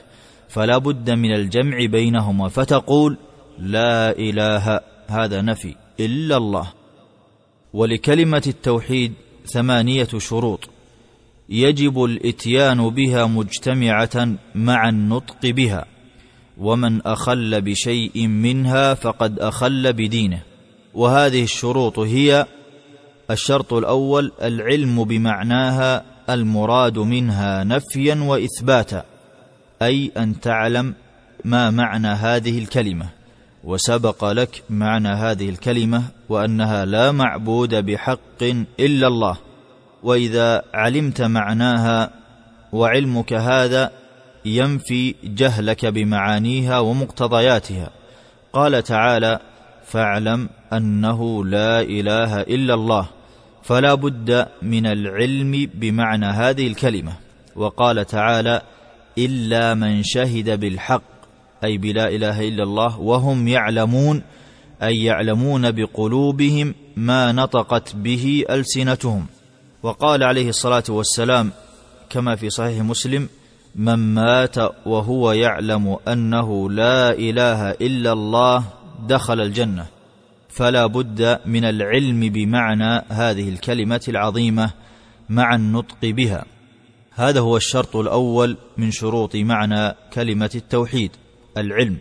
فلا 0.49 0.79
بد 0.79 1.11
من 1.11 1.35
الجمع 1.35 1.85
بينهما 1.85 2.49
فتقول 2.49 3.19
لا 3.59 4.19
إله 4.19 4.81
هذا 5.07 5.43
نفي 5.43 5.75
إلا 6.01 6.37
الله. 6.37 6.73
ولكلمة 7.73 8.43
التوحيد 8.47 9.13
ثمانية 9.47 10.09
شروط. 10.19 10.69
يجب 11.49 12.05
الإتيان 12.05 12.89
بها 12.89 13.27
مجتمعة 13.27 14.37
مع 14.55 14.89
النطق 14.89 15.47
بها 15.47 15.85
ومن 16.59 17.03
أخل 17.03 17.61
بشيء 17.61 18.27
منها 18.27 18.95
فقد 18.95 19.39
أخل 19.39 19.93
بدينه. 19.93 20.43
وهذه 20.95 21.43
الشروط 21.43 21.99
هي 21.99 22.47
الشرط 23.31 23.73
الأول 23.73 24.33
العلم 24.43 25.05
بمعناها 25.05 26.14
المراد 26.31 26.99
منها 26.99 27.65
نفيا 27.65 28.15
وإثباتا 28.15 29.05
أي 29.83 30.11
أن 30.17 30.41
تعلم 30.41 30.95
ما 31.45 31.71
معنى 31.71 32.09
هذه 32.09 32.59
الكلمة 32.59 33.07
وسبق 33.65 34.25
لك 34.25 34.63
معنى 34.71 35.09
هذه 35.09 35.49
الكلمة 35.49 36.03
وأنها 36.29 36.85
لا 36.85 37.13
معبود 37.13 37.75
بحق 37.75 38.43
إلا 38.81 39.07
الله 39.07 39.37
وإذا 40.03 40.63
علمت 40.75 41.23
معناها 41.23 42.11
وعلمك 42.73 43.33
هذا 43.33 43.91
ينفي 44.45 45.15
جهلك 45.25 45.87
بمعانيها 45.87 46.79
ومقتضياتها. 46.79 47.91
قال 48.53 48.83
تعالى 48.83 49.41
فاعلم 49.85 50.49
أنه 50.73 51.45
لا 51.45 51.81
إله 51.81 52.41
إلا 52.41 52.75
الله 52.75 53.09
فلا 53.65 53.95
بد 53.95 54.49
من 54.63 54.87
العلم 54.87 55.71
بمعنى 55.75 56.27
هذه 56.27 56.67
الكلمة. 56.67 57.13
وقال 57.57 58.07
تعالى 58.07 58.63
إلا 59.19 59.75
من 59.75 60.03
شهد 60.03 60.61
بالحق 60.61 61.03
أي 61.65 61.79
بلا 61.79 62.09
إله 62.09 62.49
إلا 62.49 62.63
الله 62.63 63.01
وهم 63.01 63.49
يعلمون 63.49 64.23
أي 64.83 65.05
يعلمون 65.05 65.71
بقلوبهم 65.71 66.75
ما 66.97 67.33
نطقت 67.33 67.97
به 67.97 68.45
ألسنتهم. 68.51 69.27
وقال 69.83 70.23
عليه 70.23 70.49
الصلاة 70.49 70.85
والسلام 70.89 71.51
كما 72.11 72.37
في 72.37 72.51
صحيح 72.51 72.83
مسلم 72.83 73.29
من 73.77 73.95
مات 73.95 74.57
وهو 74.87 75.33
يعلم 75.33 75.97
أنه 76.09 76.71
لا 76.71 77.11
إله 77.11 77.71
إلا 77.71 78.13
الله 78.13 78.65
دخل 79.09 79.41
الجنة. 79.41 79.94
فلا 80.55 80.87
بد 80.87 81.41
من 81.47 81.65
العلم 81.65 82.21
بمعنى 82.21 83.05
هذه 83.09 83.49
الكلمة 83.49 84.01
العظيمة 84.09 84.71
مع 85.29 85.55
النطق 85.55 85.99
بها. 86.03 86.45
هذا 87.15 87.41
هو 87.41 87.57
الشرط 87.57 87.97
الأول 87.97 88.57
من 88.77 88.91
شروط 88.91 89.37
معنى 89.37 89.95
كلمة 90.13 90.51
التوحيد 90.55 91.11
العلم. 91.57 91.97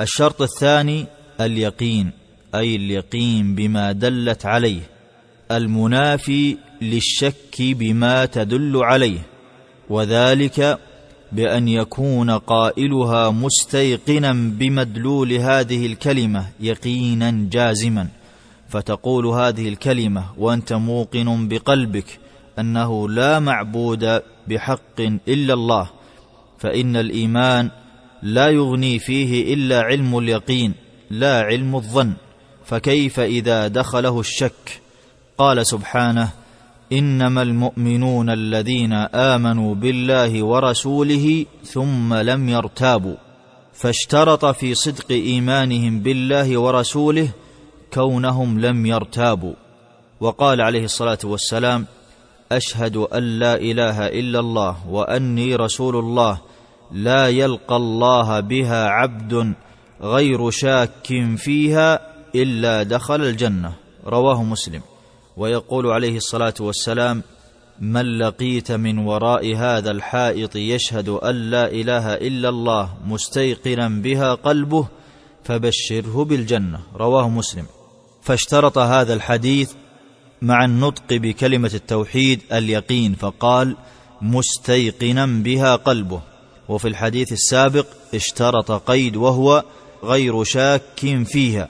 الشرط 0.00 0.42
الثاني 0.42 1.06
اليقين 1.40 2.10
أي 2.54 2.76
اليقين 2.76 3.54
بما 3.54 3.92
دلت 3.92 4.46
عليه. 4.46 4.82
المنافي 5.50 6.56
للشك 6.82 7.56
بما 7.60 8.24
تدل 8.24 8.76
عليه. 8.76 9.20
وذلك 9.90 10.78
بأن 11.32 11.68
يكون 11.68 12.30
قائلها 12.30 13.30
مستيقنا 13.30 14.32
بمدلول 14.32 15.32
هذه 15.32 15.86
الكلمة 15.86 16.46
يقينا 16.60 17.48
جازما. 17.50 18.08
فتقول 18.68 19.26
هذه 19.26 19.68
الكلمة 19.68 20.24
وأنت 20.38 20.72
موقن 20.72 21.48
بقلبك 21.48 22.18
أنه 22.58 23.08
لا 23.08 23.38
معبود 23.38 24.22
بحق 24.48 25.00
إلا 25.28 25.54
الله 25.54 25.90
فإن 26.58 26.96
الإيمان 26.96 27.70
لا 28.22 28.48
يغني 28.48 28.98
فيه 28.98 29.54
إلا 29.54 29.80
علم 29.80 30.18
اليقين 30.18 30.74
لا 31.10 31.40
علم 31.40 31.76
الظن. 31.76 32.12
فكيف 32.64 33.20
إذا 33.20 33.68
دخله 33.68 34.20
الشك؟ 34.20 34.80
قال 35.38 35.66
سبحانه 35.66 36.28
إنما 36.92 37.42
المؤمنون 37.42 38.30
الذين 38.30 38.92
آمنوا 39.14 39.74
بالله 39.74 40.42
ورسوله 40.42 41.46
ثم 41.64 42.14
لم 42.14 42.48
يرتابوا 42.48 43.16
فاشترط 43.72 44.44
في 44.44 44.74
صدق 44.74 45.10
إيمانهم 45.10 46.00
بالله 46.00 46.58
ورسوله 46.58 47.28
كونهم 47.92 48.60
لم 48.60 48.86
يرتابوا. 48.86 49.54
وقال 50.20 50.60
عليه 50.60 50.84
الصلاة 50.84 51.18
والسلام 51.24 51.86
أشهد 52.52 52.96
أن 52.96 53.22
لا 53.22 53.54
إله 53.54 54.06
إلا 54.06 54.40
الله 54.40 54.88
وأني 54.88 55.56
رسول 55.56 55.96
الله 55.96 56.38
لا 56.92 57.28
يلقى 57.28 57.76
الله 57.76 58.40
بها 58.40 58.86
عبد 58.86 59.54
غير 60.02 60.50
شاك 60.50 61.36
فيها 61.36 62.00
إلا 62.34 62.82
دخل 62.82 63.22
الجنة. 63.22 63.72
رواه 64.06 64.42
مسلم. 64.42 64.95
ويقول 65.36 65.86
عليه 65.86 66.16
الصلاة 66.16 66.54
والسلام 66.60 67.22
من 67.80 68.18
لقيت 68.18 68.72
من 68.72 68.98
وراء 68.98 69.56
هذا 69.56 69.90
الحائط 69.90 70.56
يشهد 70.56 71.08
أن 71.08 71.34
لا 71.34 71.70
إله 71.70 72.14
إلا 72.14 72.48
الله 72.48 72.94
مستيقنا 73.06 73.88
بها 73.88 74.34
قلبه 74.34 74.88
فبشره 75.44 76.24
بالجنة. 76.24 76.80
رواه 76.96 77.28
مسلم. 77.28 77.66
فاشترط 78.22 78.78
هذا 78.78 79.14
الحديث 79.14 79.72
مع 80.42 80.64
النطق 80.64 81.12
بكلمة 81.12 81.70
التوحيد 81.74 82.40
اليقين 82.52 83.14
فقال 83.14 83.76
مستيقنا 84.22 85.26
بها 85.26 85.76
قلبه. 85.76 86.20
وفي 86.68 86.88
الحديث 86.88 87.32
السابق 87.32 87.86
اشترط 88.14 88.72
قيد 88.72 89.16
وهو 89.16 89.64
غير 90.04 90.44
شاك 90.44 91.22
فيها. 91.24 91.68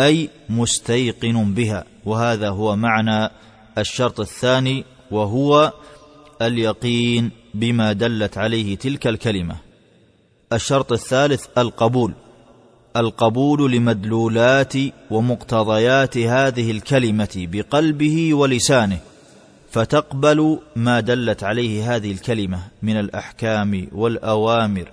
أي 0.00 0.30
مستيقن 0.48 1.54
بها 1.54 1.84
وهذا 2.04 2.48
هو 2.48 2.76
معنى 2.76 3.30
الشرط 3.78 4.20
الثاني 4.20 4.84
وهو 5.10 5.72
اليقين 6.42 7.30
بما 7.54 7.92
دلت 7.92 8.38
عليه 8.38 8.76
تلك 8.76 9.06
الكلمة. 9.06 9.56
الشرط 10.52 10.92
الثالث 10.92 11.46
القبول. 11.58 12.14
القبول 12.96 13.72
لمدلولات 13.72 14.74
ومقتضيات 15.10 16.18
هذه 16.18 16.70
الكلمة 16.70 17.28
بقلبه 17.36 18.34
ولسانه 18.34 18.98
فتقبل 19.70 20.58
ما 20.76 21.00
دلت 21.00 21.44
عليه 21.44 21.96
هذه 21.96 22.12
الكلمة 22.12 22.60
من 22.82 22.96
الأحكام 22.96 23.88
والأوامر 23.92 24.88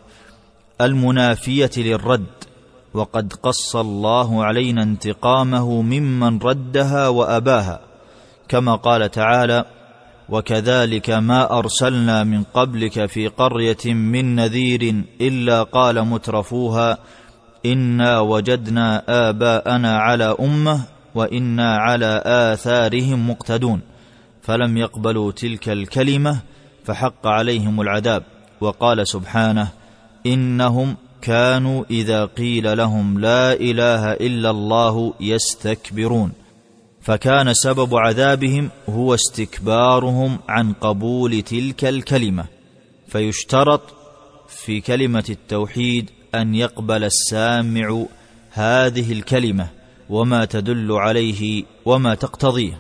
المنافية 0.82 1.72
للرد. 1.78 2.26
وقد 2.96 3.34
قص 3.44 3.76
الله 3.76 4.46
علينا 4.46 4.84
انتقامه 4.84 5.82
ممن 5.82 6.40
ردها 6.40 7.08
وأباها. 7.08 7.80
كما 8.48 8.76
قال 8.76 9.12
تعالى 9.12 9.66
وكذلك 10.30 11.10
ما 11.10 11.60
أرسلنا 11.60 12.24
من 12.24 12.44
قبلك 12.44 13.06
في 13.06 13.28
قرية 13.28 13.94
من 13.94 14.36
نذير 14.36 15.04
إلا 15.22 15.64
قال 15.64 16.08
مترفوها 16.08 16.98
إنا 17.66 18.20
وجدنا 18.20 19.04
آباءنا 19.30 19.98
على 19.98 20.36
أمة 20.40 20.82
وإنا 21.16 21.78
على 21.78 22.22
آثارهم 22.26 23.30
مقتدون. 23.30 23.82
فلم 24.42 24.78
يقبلوا 24.78 25.32
تلك 25.32 25.70
الكلمة 25.70 26.38
فحق 26.86 27.28
عليهم 27.28 27.82
العذاب. 27.82 28.24
وقال 28.62 29.08
سبحانه 29.08 29.68
إنهم 30.26 30.96
كانوا 31.26 31.86
إذا 31.90 32.26
قيل 32.26 32.78
لهم 32.78 33.20
لا 33.20 33.54
إله 33.54 34.12
إلا 34.14 34.50
الله 34.50 35.14
يستكبرون. 35.20 36.32
فكان 37.02 37.54
سبب 37.54 37.96
عذابهم 37.96 38.70
هو 38.90 39.14
استكبارهم 39.14 40.40
عن 40.50 40.74
قبول 40.74 41.42
تلك 41.42 41.86
الكلمة. 41.86 42.46
فيشترط 43.08 43.82
في 44.48 44.82
كلمة 44.82 45.24
التوحيد 45.30 46.10
أن 46.36 46.56
يقبل 46.56 47.04
السامع 47.04 48.06
هذه 48.52 49.12
الكلمة 49.12 49.68
وما 50.10 50.46
تدل 50.46 50.92
عليه 50.92 51.64
وما 51.86 52.16
تقتضيه 52.16 52.80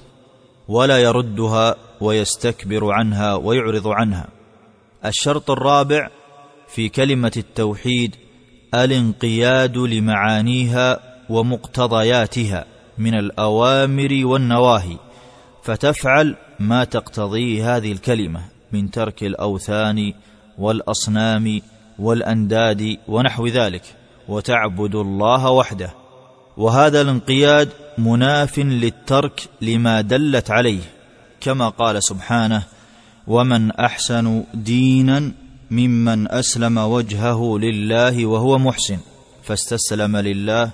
ولا 0.67 0.97
يردها 0.97 1.75
ويستكبر 2.01 2.91
عنها 2.91 3.35
ويعرض 3.35 3.87
عنها. 3.87 4.27
الشرط 5.05 5.51
الرابع 5.51 6.09
في 6.67 6.89
كلمة 6.89 7.31
التوحيد 7.37 8.15
الانقياد 8.83 9.77
لمعانيها 9.77 10.99
ومقتضياتها 11.29 12.65
من 12.97 13.13
الأوامر 13.13 14.21
والنواهي 14.25 14.97
فتفعل 15.63 16.35
ما 16.59 16.83
تقتضيه 16.83 17.77
هذه 17.77 17.91
الكلمة 17.91 18.41
من 18.71 18.91
ترك 18.91 19.23
الأوثان 19.23 20.13
والأصنام 20.57 21.61
والأنداد 21.99 22.97
ونحو 23.07 23.47
ذلك 23.47 23.83
وتعبد 24.27 24.95
الله 24.95 25.51
وحده. 25.51 25.93
وهذا 26.57 27.01
الانقياد 27.01 27.69
مناف 27.97 28.59
للترك 28.59 29.49
لما 29.61 30.01
دلت 30.01 30.51
عليه 30.51 30.81
كما 31.41 31.69
قال 31.69 32.03
سبحانه 32.03 32.63
ومن 33.27 33.71
أحسن 33.71 34.43
دينا 34.53 35.31
ممن 35.71 36.31
أسلم 36.31 36.77
وجهه 36.77 37.57
لله 37.57 38.25
وهو 38.25 38.57
محسن 38.57 38.97
فاستسلم 39.43 40.17
لله 40.17 40.71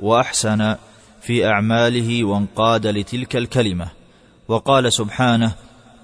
وأحسن 0.00 0.76
في 1.20 1.46
أعماله 1.46 2.24
وانقاد 2.24 2.86
لتلك 2.86 3.36
الكلمة. 3.36 3.88
وقال 4.48 4.92
سبحانه 4.92 5.54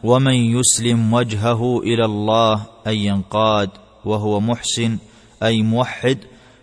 ومن 0.05 0.35
يسلم 0.35 1.13
وجهه 1.13 1.79
إلى 1.79 2.05
الله 2.05 2.67
أي 2.87 2.99
ينقاد 2.99 3.71
وهو 4.05 4.41
محسن 4.41 4.99
أي 5.43 5.63
موحد 5.63 6.19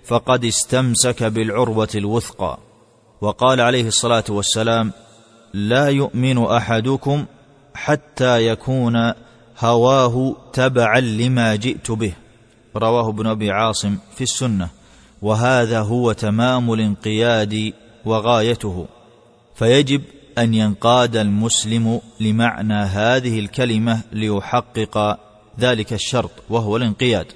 فقد 0.05 0.45
استمسك 0.45 1.23
بالعروة 1.23 1.89
الوثقى. 1.95 2.57
وقال 3.21 3.61
عليه 3.61 3.87
الصلاة 3.87 4.23
والسلام 4.29 4.91
لا 5.53 5.87
يؤمن 5.87 6.45
أحدكم 6.45 7.25
حتى 7.73 8.47
يكون 8.47 9.24
هواه 9.59 10.35
تبعا 10.53 10.99
لما 10.99 11.55
جئت 11.55 11.91
به. 11.91 12.13
رواه 12.75 13.09
ابن 13.09 13.27
أبي 13.27 13.51
عاصم 13.51 13.97
في 14.15 14.21
السنة. 14.21 14.69
وهذا 15.21 15.81
هو 15.81 16.11
تمام 16.11 16.73
الانقياد 16.73 17.73
وغايته. 18.05 18.87
فيجب 19.55 20.01
أن 20.37 20.53
ينقاد 20.53 21.17
المسلم 21.17 22.01
لمعنى 22.19 22.73
هذه 22.83 23.39
الكلمة 23.39 24.01
ليحقق 24.11 25.19
ذلك 25.59 25.93
الشرط 25.93 26.31
وهو 26.49 26.77
الانقياد. 26.77 27.27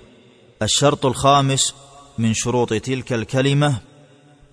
الشرط 0.61 1.05
الخامس 1.05 1.75
من 2.17 2.33
شروط 2.33 2.73
تلك 2.73 3.13
الكلمة 3.13 3.79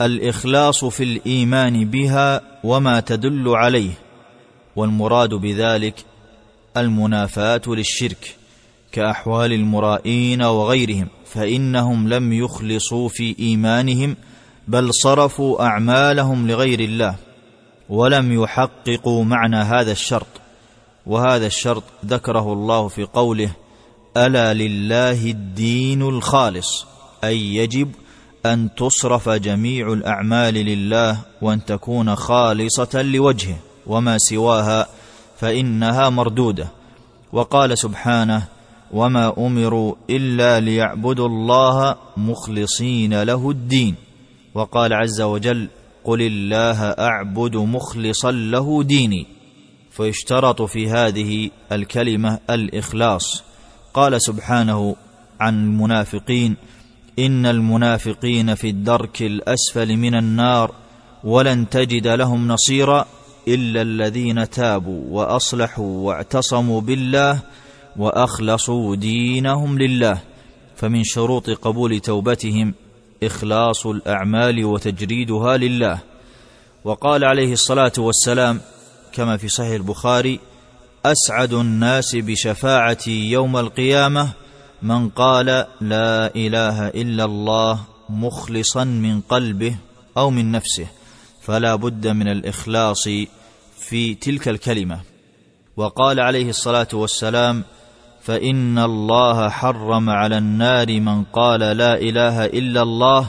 الإخلاص 0.01 0.85
في 0.85 1.03
الإيمان 1.03 1.85
بها 1.85 2.41
وما 2.65 3.01
تدل 3.01 3.49
عليه. 3.49 3.93
والمراد 4.77 5.35
بذلك 5.35 6.05
المنافاة 6.77 7.63
للشرك 7.67 8.37
كأحوال 8.93 9.53
المرائين 9.53 10.43
وغيرهم 10.43 11.09
فإنهم 11.27 12.09
لم 12.09 12.33
يخلصوا 12.33 13.09
في 13.09 13.37
إيمانهم 13.39 14.17
بل 14.69 14.89
صرفوا 14.95 15.63
أعمالهم 15.63 16.49
لغير 16.49 16.81
الله 16.81 17.15
ولم 17.89 18.43
يحققوا 18.43 19.25
معنى 19.25 19.57
هذا 19.57 19.93
الشرط. 19.93 20.27
وهذا 21.07 21.47
الشرط 21.47 21.83
ذكره 22.07 22.53
الله 22.53 22.89
في 22.89 23.05
قوله 23.05 23.51
ألا 24.17 24.55
لله 24.55 25.31
الدين 25.31 26.03
الخالص 26.03 26.87
أي 27.25 27.55
يجب 27.57 27.91
أن 28.47 28.69
تصرف 28.77 29.29
جميع 29.29 29.93
الأعمال 29.93 30.55
لله 30.55 31.19
وأن 31.43 31.65
تكون 31.65 32.17
خالصة 32.17 33.03
لوجهه 33.03 33.57
وما 33.87 34.19
سواها 34.19 34.87
فإنها 35.39 36.11
مردودة. 36.11 36.69
وقال 37.33 37.79
سبحانه 37.79 38.43
وما 38.93 39.35
أمروا 39.39 39.95
إلا 40.11 40.61
ليعبدوا 40.61 41.29
الله 41.29 41.97
مخلصين 42.17 43.23
له 43.23 43.51
الدين 43.51 43.95
وقال 44.55 44.93
عز 44.93 45.21
وجل 45.21 45.69
قل 46.05 46.23
الله 46.23 46.83
أعبد 46.83 47.57
مخلصا 47.57 48.31
له 48.31 48.83
ديني 48.83 49.27
فيشترط 49.91 50.63
في 50.63 50.91
هذه 50.91 51.51
الكلمة 51.73 52.39
الإخلاص. 52.51 53.43
قال 53.95 54.23
سبحانه 54.23 54.97
عن 55.41 55.65
المنافقين 55.65 56.57
إن 57.19 57.47
المنافقين 57.47 58.55
في 58.55 58.69
الدرك 58.69 59.23
الأسفل 59.23 59.97
من 59.97 60.15
النار 60.15 60.75
ولن 61.25 61.69
تجد 61.69 62.07
لهم 62.07 62.49
نصيرا 62.49 63.07
إلا 63.49 63.83
الذين 63.83 64.51
تابوا 64.51 65.03
وأصلحوا 65.11 66.07
واعتصموا 66.07 66.81
بالله 66.81 67.39
وأخلصوا 67.97 68.97
دينهم 68.97 69.79
لله 69.79 70.19
فمن 70.77 71.05
شروط 71.05 71.51
قبول 71.51 72.01
توبتهم 72.01 72.75
إخلاص 73.23 73.87
الأعمال 73.87 74.65
وتجريدها 74.65 75.57
لله. 75.57 75.99
وقال 76.85 77.25
عليه 77.25 77.53
الصلاة 77.53 77.93
والسلام 77.99 78.61
كما 79.13 79.37
في 79.37 79.49
صحيح 79.49 79.73
البخاري 79.73 80.41
أسعد 81.05 81.53
الناس 81.53 82.17
بشفاعتي 82.17 83.31
يوم 83.31 83.57
القيامة 83.57 84.29
من 84.83 85.09
قال 85.09 85.47
لا 85.81 86.35
إله 86.37 86.89
إلا 86.89 87.25
الله 87.25 87.81
مخلصا 88.09 88.85
من 88.85 89.21
قلبه 89.21 89.77
أو 90.17 90.31
من 90.31 90.53
نفسه 90.53 90.87
فلا 91.43 91.75
بد 91.75 92.07
من 92.09 92.29
الإخلاص 92.29 93.09
في 93.89 94.15
تلك 94.15 94.49
الكلمة 94.49 95.01
وقال 95.77 96.21
عليه 96.21 96.49
الصلاة 96.49 96.89
والسلام 96.93 97.65
فإن 98.23 98.79
الله 98.79 99.49
حرم 99.49 100.11
على 100.11 100.39
النار 100.39 101.01
من 101.01 101.25
قال 101.25 101.61
لا 101.61 101.95
إله 101.95 102.45
إلا 102.45 102.83
الله 102.83 103.29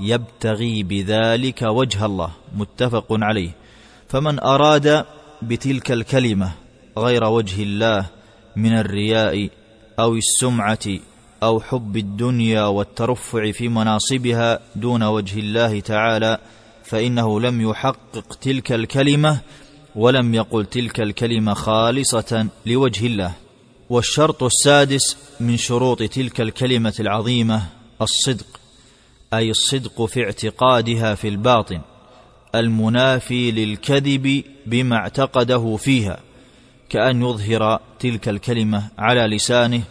يبتغي 0.00 0.82
بذلك 0.82 1.62
وجه 1.62 2.06
الله. 2.06 2.30
متفق 2.56 3.06
عليه. 3.10 3.50
فمن 4.08 4.40
أراد 4.40 5.04
بتلك 5.42 5.92
الكلمة 5.92 6.52
غير 6.98 7.24
وجه 7.24 7.62
الله 7.62 8.06
من 8.56 8.78
الرياء 8.78 9.48
أو 9.98 10.14
السمعة 10.14 10.86
أو 11.42 11.60
حب 11.60 11.96
الدنيا 11.96 12.62
والترفع 12.62 13.50
في 13.50 13.68
مناصبها 13.68 14.60
دون 14.76 15.02
وجه 15.02 15.40
الله 15.40 15.80
تعالى 15.80 16.38
فإنه 16.84 17.40
لم 17.40 17.60
يحقق 17.60 18.34
تلك 18.40 18.72
الكلمة 18.72 19.40
ولم 19.96 20.34
يقل 20.34 20.66
تلك 20.66 21.00
الكلمة 21.00 21.54
خالصة 21.54 22.48
لوجه 22.66 23.06
الله. 23.06 23.32
والشرط 23.90 24.42
السادس 24.42 25.16
من 25.40 25.56
شروط 25.56 26.02
تلك 26.02 26.40
الكلمة 26.40 26.94
العظيمة 27.00 27.62
الصدق 28.02 28.60
أي 29.34 29.50
الصدق 29.50 30.04
في 30.04 30.24
اعتقادها 30.24 31.14
في 31.14 31.28
الباطن 31.28 31.80
المنافي 32.54 33.50
للكذب 33.50 34.44
بما 34.66 34.96
اعتقده 34.96 35.76
فيها 35.76 36.20
كأن 36.88 37.22
يظهر 37.22 37.80
تلك 37.98 38.28
الكلمة 38.28 38.90
على 38.98 39.36
لسانه 39.36 39.82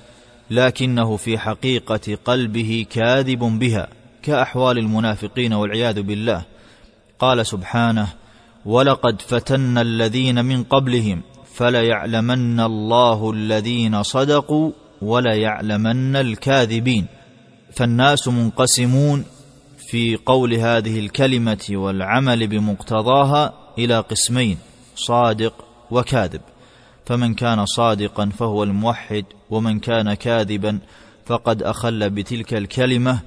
لكنه 0.51 1.17
في 1.17 1.37
حقيقة 1.37 2.17
قلبه 2.25 2.85
كاذب 2.89 3.39
بها 3.39 3.87
كأحوال 4.23 4.77
المنافقين 4.77 5.53
والعياذ 5.53 6.01
بالله. 6.01 6.45
قال 7.19 7.45
سبحانه 7.45 8.07
ولقد 8.65 9.21
فتنا 9.21 9.81
الذين 9.81 10.45
من 10.45 10.63
قبلهم 10.63 11.21
فليعلمن 11.55 12.59
الله 12.59 13.31
الذين 13.31 14.03
صدقوا 14.03 14.71
وليعلمن 15.01 16.15
الكاذبين. 16.15 17.05
فالناس 17.73 18.27
منقسمون 18.27 19.25
في 19.77 20.15
قول 20.15 20.53
هذه 20.53 20.99
الكلمة 20.99 21.67
والعمل 21.71 22.47
بمقتضاها 22.47 23.53
إلى 23.77 23.99
قسمين 23.99 24.57
صادق 24.95 25.65
وكاذب. 25.91 26.41
فمن 27.05 27.33
كان 27.33 27.65
صادقا 27.65 28.29
فهو 28.29 28.63
الموحد 28.63 29.25
ومن 29.49 29.79
كان 29.79 30.13
كاذبا 30.13 30.79
فقد 31.25 31.63
أخل 31.63 32.09
بتلك 32.09 32.53
الكلمة 32.53 33.19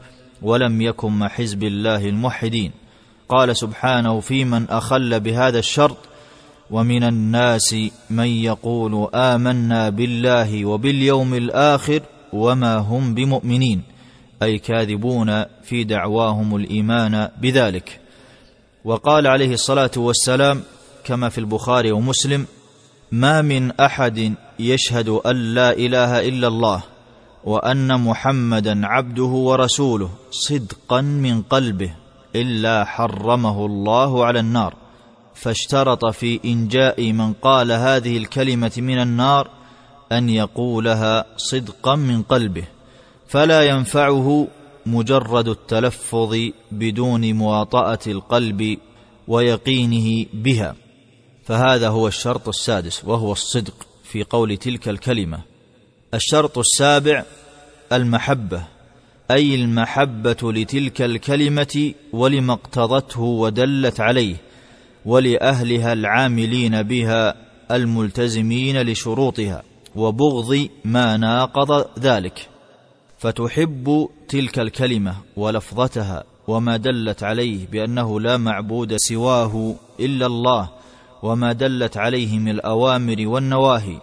ولم 0.43 0.83
يكن 0.83 1.13
مع 1.13 1.29
حزب 1.29 1.63
الله 1.63 2.05
الموحدين. 2.05 2.73
قال 3.29 3.57
سبحانه 3.57 4.21
في 4.21 4.45
من 4.45 4.71
أخل 4.71 5.21
بهذا 5.21 5.59
الشرط 5.59 5.97
ومن 6.71 7.03
الناس 7.05 7.77
من 8.11 8.27
يقول 8.27 9.09
آمنا 9.15 9.89
بالله 9.89 10.65
وباليوم 10.65 11.35
الآخر 11.35 12.01
وما 12.33 12.77
هم 12.77 13.15
بمؤمنين 13.15 13.83
أي 14.43 14.59
كاذبون 14.59 15.45
في 15.63 15.85
دعواهم 15.85 16.57
الإيمان 16.57 17.29
بذلك. 17.41 18.01
وقال 18.85 19.27
عليه 19.27 19.53
الصلاة 19.53 19.91
والسلام 19.97 20.63
كما 21.05 21.29
في 21.29 21.39
البخاري 21.39 21.93
ومسلم 21.93 22.47
ما 23.13 23.43
من 23.43 23.71
أحد 23.71 24.35
يشهد 24.59 25.09
أن 25.09 25.37
لا 25.37 25.73
إله 25.73 26.29
إلا 26.29 26.49
الله 26.49 26.83
وأن 27.45 28.01
محمدا 28.01 28.87
عبده 28.87 29.23
ورسوله 29.23 30.11
صدقا 30.31 31.01
من 31.01 31.43
قلبه. 31.43 32.08
إلا 32.41 32.85
حرمه 32.85 33.67
الله 33.67 34.25
على 34.25 34.41
النار 34.41 34.75
فاشترط 35.35 36.07
في 36.07 36.41
إنجاء 36.45 37.13
من 37.13 37.33
قال 37.33 37.73
هذه 37.73 38.17
الكلمة 38.17 38.73
من 38.77 38.99
النار 38.99 39.51
أن 40.13 40.29
يقولها 40.29 41.25
صدقا 41.37 41.97
من 41.97 42.23
قلبه 42.23 42.65
فلا 43.29 43.63
ينفعه 43.63 44.47
مجرد 44.87 45.49
التلفظ 45.49 46.37
بدون 46.73 47.33
مواطأة 47.33 47.99
القلب 48.07 48.79
ويقينه 49.29 50.27
بها 50.33 50.75
فهذا 51.45 51.89
هو 51.89 52.09
الشرط 52.09 52.49
السادس 52.49 53.05
وهو 53.05 53.33
الصدق 53.33 53.87
في 54.05 54.25
قول 54.25 54.57
تلك 54.57 54.89
الكلمة. 54.89 55.41
الشرط 56.15 56.59
السابع 56.59 57.25
المحبة. 57.93 58.63
أي 59.31 59.55
المحبة 59.55 60.37
لتلك 60.53 61.03
الكلمة 61.03 61.95
ولما 62.13 62.53
اقتضته 62.53 63.21
ودلت 63.21 64.01
عليه 64.01 64.37
ولأهلها 65.07 65.93
العاملين 65.93 66.83
بها 66.83 67.35
الملتزمين 67.71 68.83
لشروطها 68.83 69.63
وبغض 69.97 70.69
ما 70.85 71.17
ناقض 71.17 71.99
ذلك. 71.99 72.49
فتحب 73.19 74.09
تلك 74.29 74.59
الكلمة 74.59 75.17
ولفظتها 75.37 76.25
وما 76.49 76.77
دلت 76.77 77.23
عليه 77.23 77.67
بأنه 77.67 78.21
لا 78.21 78.37
معبود 78.37 78.97
سواه 78.97 79.75
إلا 80.01 80.27
الله 80.27 80.71
وما 81.23 81.53
دلت 81.53 81.97
عليه 81.97 82.39
من 82.39 82.49
الأوامر 82.49 83.17
والنواهي. 83.27 84.01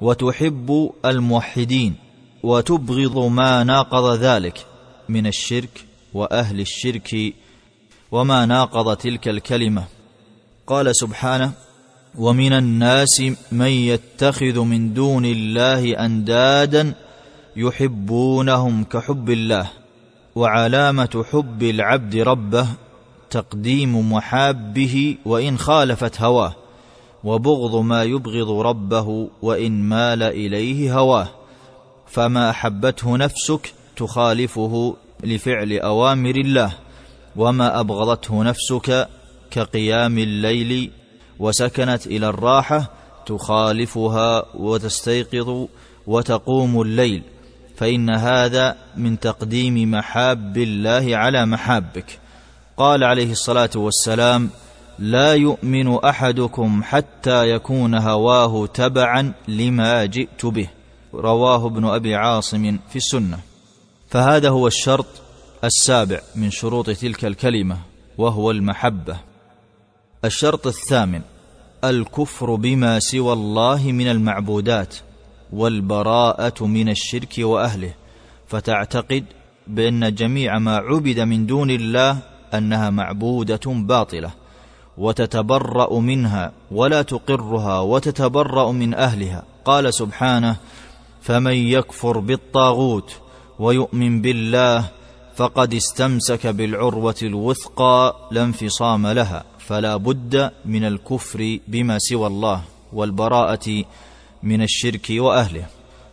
وتحب 0.00 0.90
الموحدين. 1.04 2.09
وتبغض 2.42 3.18
ما 3.18 3.64
ناقض 3.64 4.18
ذلك 4.18 4.66
من 5.08 5.26
الشرك 5.26 5.84
وأهل 6.14 6.60
الشرك 6.60 7.34
وما 8.12 8.46
ناقض 8.46 8.96
تلك 8.96 9.28
الكلمة. 9.28 9.84
قال 10.66 10.96
سبحانه 10.96 11.52
ومن 12.18 12.52
الناس 12.52 13.22
من 13.52 13.66
يتخذ 13.66 14.60
من 14.60 14.94
دون 14.94 15.24
الله 15.24 16.04
أندادا 16.04 16.94
يحبونهم 17.56 18.84
كحب 18.84 19.30
الله 19.30 19.70
وعلامة 20.36 21.24
حب 21.32 21.62
العبد 21.62 22.16
ربه 22.16 22.66
تقديم 23.30 24.12
محابه 24.12 25.16
وإن 25.24 25.58
خالفت 25.58 26.20
هواه 26.20 26.54
وبغض 27.24 27.76
ما 27.76 28.02
يبغض 28.02 28.50
ربه 28.50 29.28
وإن 29.42 29.72
مال 29.72 30.22
إليه 30.22 30.98
هواه. 30.98 31.28
فما 32.10 32.50
احبته 32.50 33.16
نفسك 33.16 33.74
تخالفه 33.96 34.96
لفعل 35.24 35.72
اوامر 35.72 36.34
الله 36.34 36.72
وما 37.36 37.80
ابغضته 37.80 38.42
نفسك 38.44 39.08
كقيام 39.50 40.18
الليل 40.18 40.90
وسكنت 41.38 42.06
إلى 42.06 42.28
الراحه 42.28 42.90
تخالفها 43.26 44.44
وتستيقظ 44.54 45.66
وتقوم 46.06 46.82
الليل 46.82 47.22
فان 47.76 48.14
هذا 48.14 48.76
من 48.96 49.20
تقديم 49.20 49.90
محاب 49.90 50.58
الله 50.58 51.16
على 51.16 51.46
محابك 51.46 52.18
قال 52.76 53.04
عليه 53.04 53.32
الصلاه 53.32 53.70
والسلام 53.76 54.50
لا 54.98 55.34
يؤمن 55.34 56.04
احدكم 56.04 56.82
حتى 56.84 57.50
يكون 57.50 57.94
هواه 57.94 58.66
تبعا 58.66 59.32
لما 59.48 60.04
جئت 60.04 60.46
به 60.46 60.68
رواه 61.14 61.66
ابن 61.66 61.84
أبي 61.84 62.14
عاصم 62.14 62.78
في 62.90 62.96
السنة. 62.96 63.38
فهذا 64.08 64.48
هو 64.48 64.66
الشرط 64.66 65.06
السابع 65.64 66.20
من 66.36 66.50
شروط 66.50 66.90
تلك 66.90 67.24
الكلمة 67.24 67.78
وهو 68.18 68.50
المحبة. 68.50 69.16
الشرط 70.24 70.66
الثامن 70.66 71.22
الكفر 71.84 72.54
بما 72.54 72.98
سوى 72.98 73.32
الله 73.32 73.92
من 73.92 74.08
المعبودات 74.08 74.94
والبراءة 75.52 76.64
من 76.66 76.88
الشرك 76.88 77.34
وأهله. 77.38 77.94
فتعتقد 78.48 79.24
بأن 79.66 80.14
جميع 80.14 80.58
ما 80.58 80.76
عبد 80.76 81.20
من 81.20 81.46
دون 81.46 81.70
الله 81.70 82.18
أنها 82.54 82.90
معبودة 82.90 83.60
باطلة 83.66 84.30
وتتبرأ 84.98 86.00
منها 86.00 86.52
ولا 86.70 87.02
تقرها 87.02 87.80
وتتبرأ 87.80 88.72
من 88.72 88.94
أهلها. 88.94 89.42
قال 89.64 89.94
سبحانه 89.94 90.56
فمن 91.22 91.54
يكفر 91.54 92.18
بالطاغوت 92.18 93.16
ويؤمن 93.58 94.20
بالله 94.20 94.90
فقد 95.36 95.74
استمسك 95.74 96.46
بالعروة 96.46 97.14
الوثقى 97.22 98.28
لا 98.30 98.44
انفصام 98.44 99.06
لها 99.06 99.44
فلا 99.58 99.96
بد 99.96 100.50
من 100.64 100.84
الكفر 100.84 101.58
بما 101.68 101.98
سوى 101.98 102.26
الله 102.26 102.62
والبراءة 102.92 103.84
من 104.42 104.62
الشرك 104.62 105.06
وأهله. 105.10 105.66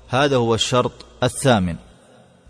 هذا 0.10 0.36
هو 0.36 0.56
الشرط 0.56 0.91
الثامن. 1.24 1.76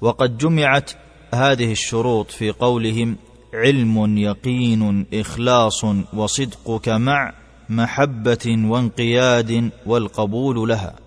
وقد 0.02 0.38
جمعت 0.38 0.91
هذه 1.34 1.72
الشروط 1.72 2.32
في 2.32 2.52
قولهم 2.52 3.17
علم 3.54 4.17
يقين 4.17 5.06
إخلاص 5.13 5.86
وصدقك 6.13 6.89
مع 6.89 7.34
محبة 7.70 8.58
وانقياد 8.65 9.72
والقبول 9.86 10.70
لها. 10.70 11.07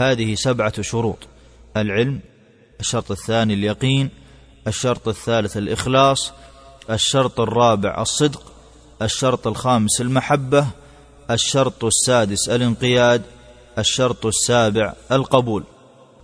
هذه 0.00 0.34
سبعة 0.34 0.82
شروط. 0.82 1.18
العلم 1.76 2.20
الشرط 2.80 3.10
الثاني 3.10 3.54
اليقين 3.54 4.10
الشرط 4.66 5.08
الثالث 5.08 5.56
الإخلاص 5.56 6.32
الشرط 6.90 7.40
الرابع 7.40 8.02
الصدق 8.02 8.52
الشرط 9.02 9.46
الخامس 9.46 10.00
المحبة 10.00 10.66
الشرط 11.30 11.84
السادس 11.84 12.48
الانقياد 12.48 13.22
الشرط 13.78 14.26
السابع 14.26 14.92
القبول. 15.12 15.64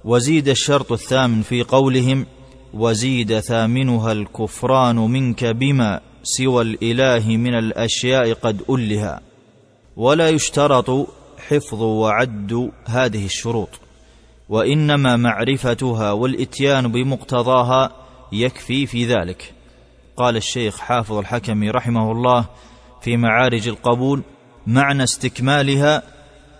وزيد 0.04 0.48
الشرط 0.48 0.92
الثامن 0.92 1.42
في 1.42 1.62
قولهم 1.62 2.26
وزيد 2.74 3.40
ثامنها 3.40 4.12
الكفران 4.12 4.96
منك 4.96 5.44
بما 5.44 6.00
سوى 6.22 6.62
الإله 6.62 7.36
من 7.36 7.54
الأشياء 7.54 8.32
قد 8.32 8.62
ألها. 8.70 9.20
ولا 9.96 10.28
يشترط 10.28 11.08
حفظ 11.48 11.82
وعد 11.82 12.70
هذه 12.86 13.24
الشروط. 13.24 13.68
وإنما 14.48 15.16
معرفتها 15.16 16.12
والإتيان 16.12 16.92
بمقتضاها 16.92 17.90
يكفي 18.32 18.86
في 18.86 19.06
ذلك. 19.06 19.52
قال 20.16 20.36
الشيخ 20.36 20.78
حافظ 20.78 21.16
الحكم 21.16 21.70
رحمه 21.70 22.12
الله 22.12 22.46
في 23.02 23.16
معارج 23.16 23.68
القبول 23.68 24.22
معنى 24.66 25.02
استكمالها 25.02 26.02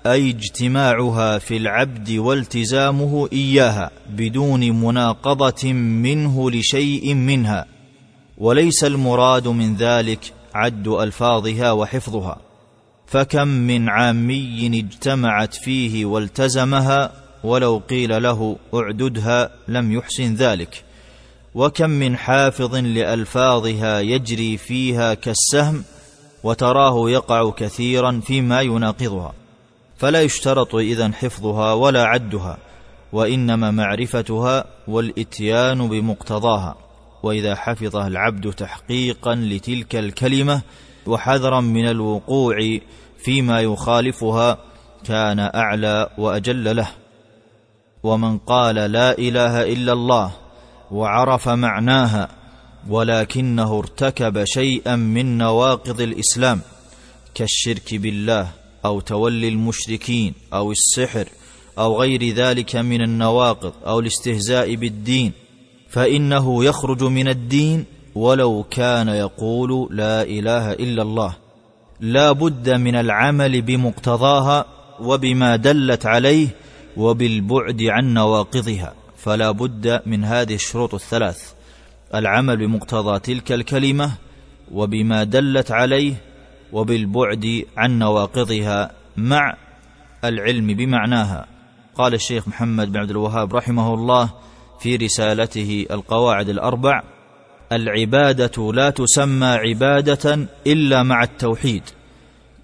أي 0.07 0.31
اجتماعها 0.31 1.39
في 1.39 1.57
العبد 1.57 2.11
والتزامه 2.11 3.29
إياها 3.33 3.91
بدون 4.11 4.61
مناقضة 4.71 5.73
منه 5.73 6.51
لشيء 6.51 7.15
منها 7.15 7.67
وليس 8.39 8.85
المراد 8.85 9.49
من 9.49 9.77
ذلك 9.77 10.33
عد 10.55 10.89
ألفاظها 10.89 11.73
وحفظها. 11.73 12.41
فكم 13.07 13.49
من 13.49 13.89
عامي 13.89 14.67
اجتمعت 14.67 15.55
فيه 15.55 16.05
والتزمها 16.05 17.13
ولو 17.45 17.83
قيل 17.91 18.23
له 18.23 18.57
اعددها 18.75 19.51
لم 19.69 19.93
يحسن 19.93 20.35
ذلك. 20.35 20.85
وكم 21.55 21.91
من 21.91 22.17
حافظ 22.17 22.75
لألفاظها 22.75 24.01
يجري 24.01 24.57
فيها 24.57 25.15
كالسهم 25.15 25.85
وتراه 26.45 27.11
يقع 27.11 27.51
كثيرا 27.51 28.21
فيما 28.27 28.61
يناقضها. 28.61 29.33
فلا 29.97 30.23
يشترط 30.23 30.75
إذن 30.75 31.15
حفظها 31.15 31.73
ولا 31.73 32.05
عدها 32.05 32.59
وإنما 33.13 33.71
معرفتها 33.71 34.65
والإتيان 34.89 35.89
بمقتضاها. 35.89 36.77
وإذا 37.23 37.55
حفظها 37.55 38.07
العبد 38.07 38.53
تحقيقا 38.53 39.35
لتلك 39.35 39.97
الكلمة 39.97 40.63
وحذرا 41.07 41.61
من 41.61 41.89
الوقوع 41.89 42.79
فيما 43.19 43.61
يخالفها 43.61 44.59
كان 45.05 45.39
أعلى 45.41 46.11
وأجل 46.19 46.77
له. 46.77 46.89
ومن 48.03 48.39
قال 48.39 48.75
لا 48.75 49.19
إله 49.19 49.73
إلا 49.73 49.93
الله 49.93 50.33
وعرف 50.91 51.49
معناها 51.49 52.29
ولكنه 52.89 53.79
ارتكب 53.79 54.45
شيئا 54.45 54.97
من 54.97 55.39
نواقض 55.39 56.01
الإسلام 56.01 56.61
كالشرك 57.35 57.95
بالله 57.95 58.49
أو 58.85 59.01
تولي 59.01 59.49
المشركين 59.49 60.35
أو 60.53 60.73
السحر 60.73 61.29
أو 61.79 62.01
غير 62.01 62.35
ذلك 62.35 62.77
من 62.77 63.03
النواقض 63.03 63.73
أو 63.87 64.01
الاستهزاء 64.01 64.75
بالدين 64.75 65.33
فإنه 65.89 66.65
يخرج 66.65 67.03
من 67.03 67.29
الدين 67.29 67.85
ولو 68.15 68.65
كان 68.71 69.09
يقول 69.09 69.97
لا 69.97 70.23
إله 70.23 70.73
إلا 70.73 71.03
الله. 71.03 71.37
لا 72.01 72.33
بد 72.33 72.71
من 72.71 72.95
العمل 72.95 73.63
بمقتضاها 73.63 74.65
وبما 75.01 75.57
دلت 75.57 76.07
عليه 76.07 76.49
وبالبعد 76.97 77.83
عن 77.83 78.15
نواقضها. 78.15 78.95
فلا 79.17 79.51
بد 79.51 80.03
من 80.07 80.25
هذه 80.25 80.55
الشروط 80.55 80.95
الثلاث. 80.95 81.53
العمل 82.15 82.57
بمقتضى 82.57 83.19
تلك 83.19 83.53
الكلمة 83.53 84.11
وبما 84.73 85.25
دلت 85.25 85.71
عليه 85.71 86.15
وبالبعد 86.73 87.65
عن 87.77 87.99
نواقضها 87.99 88.91
مع 89.17 89.57
العلم 90.25 90.67
بمعناها. 90.67 91.47
قال 91.95 92.15
الشيخ 92.15 92.49
محمد 92.49 92.93
بن 92.93 93.01
عبد 93.01 93.11
الوهاب 93.11 93.57
رحمه 93.57 93.95
الله 93.95 94.31
في 94.81 94.97
رسالته 94.97 95.87
القواعد 95.91 96.49
الأربع 96.49 97.03
العبادة 97.73 98.73
لا 98.73 98.91
تسمى 98.91 99.47
عبادة 99.47 100.47
إلا 100.67 101.03
مع 101.03 101.23
التوحيد 101.23 101.83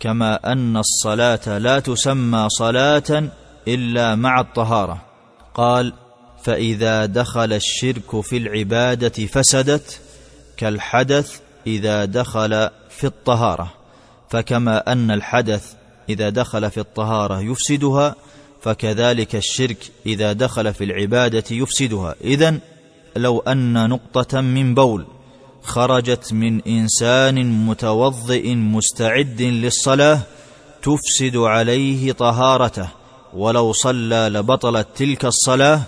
كما 0.01 0.53
أن 0.53 0.77
الصلاة 0.77 1.59
لا 1.59 1.81
تسمى 1.81 2.49
صلاة 2.49 3.31
إلا 3.69 4.15
مع 4.15 4.41
الطهارة. 4.41 5.03
قال 5.55 5.93
فإذا 6.43 7.07
دخل 7.07 7.53
الشرك 7.53 8.21
في 8.21 8.37
العبادة 8.37 9.27
فسدت 9.27 10.01
كالحدث 10.57 11.41
إذا 11.67 12.05
دخل 12.05 12.69
في 12.91 13.05
الطهارة. 13.05 13.73
فكما 14.31 14.93
أن 14.93 15.11
الحدث 15.11 15.73
إذا 16.09 16.29
دخل 16.29 16.71
في 16.71 16.81
الطهارة 16.81 17.41
يفسدها 17.41 18.15
فكذلك 18.63 19.37
الشرك 19.37 19.91
إذا 20.07 20.33
دخل 20.33 20.75
في 20.75 20.85
العبادة 20.85 21.45
يفسدها. 21.51 22.15
اذا 22.25 22.59
لو 23.17 23.39
أن 23.39 23.89
نقطة 23.89 24.41
من 24.41 24.75
بول 24.75 25.07
خرجت 25.63 26.33
من 26.33 26.63
إنسان 26.63 27.67
متوضئ 27.67 28.55
مستعد 28.55 29.43
للصلاة 29.43 30.21
تفسد 30.83 31.37
عليه 31.37 32.13
طهارته 32.13 32.89
ولو 33.35 33.73
صلى 33.73 34.29
لبطلت 34.33 34.89
تلك 34.97 35.25
الصلاة. 35.25 35.83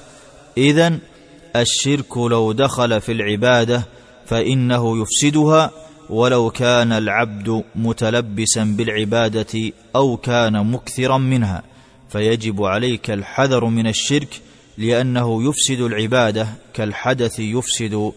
اذا 0.56 0.98
الشرك 1.56 2.16
لو 2.16 2.52
دخل 2.52 3.00
في 3.00 3.12
العبادة 3.12 3.82
فإنه 4.26 5.02
يفسدها 5.02 5.70
ولو 6.11 6.50
كان 6.50 6.92
العبد 6.92 7.64
متلبسا 7.74 8.64
بالعبادة 8.64 9.72
أو 9.96 10.16
كان 10.16 10.66
مكثرا 10.66 11.18
منها. 11.18 11.62
فيجب 12.08 12.62
عليك 12.62 13.11
الحذر 13.11 13.64
من 13.64 13.87
الشرك 13.87 14.40
لأنه 14.78 15.48
يفسد 15.48 15.80
العبادة 15.80 16.48
كالحدث 16.74 17.38
يفسد 17.38 18.12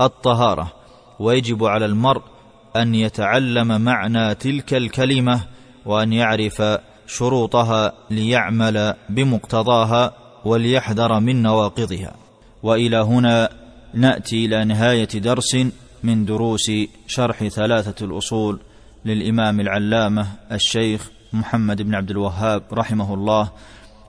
الطهارة 0.00 0.72
ويجب 1.18 1.64
على 1.64 1.84
المرء 1.84 2.22
أن 2.76 2.94
يتعلم 2.94 3.80
معنى 3.80 4.34
تلك 4.34 4.74
الكلمة 4.74 5.40
وأن 5.86 6.12
يعرف 6.12 6.62
شروطها 7.06 7.92
ليعمل 8.10 8.94
بمقتضاها 9.08 10.12
وليحذر 10.44 11.20
من 11.20 11.42
نواقضها. 11.42 12.14
وإلى 12.62 12.96
هنا 12.96 13.48
نأتي 13.94 14.44
إلى 14.46 14.64
نهاية 14.64 15.08
درس 15.14 15.56
من 16.02 16.24
دروس 16.24 16.70
شرح 17.06 17.48
ثلاثة 17.48 18.04
الأصول 18.06 18.60
للإمام 19.04 19.60
العلامة 19.60 20.26
الشيخ 20.52 21.10
محمد 21.32 21.82
بن 21.82 21.94
عبد 21.94 22.10
الوهاب 22.10 22.62
رحمه 22.72 23.14
الله 23.14 23.50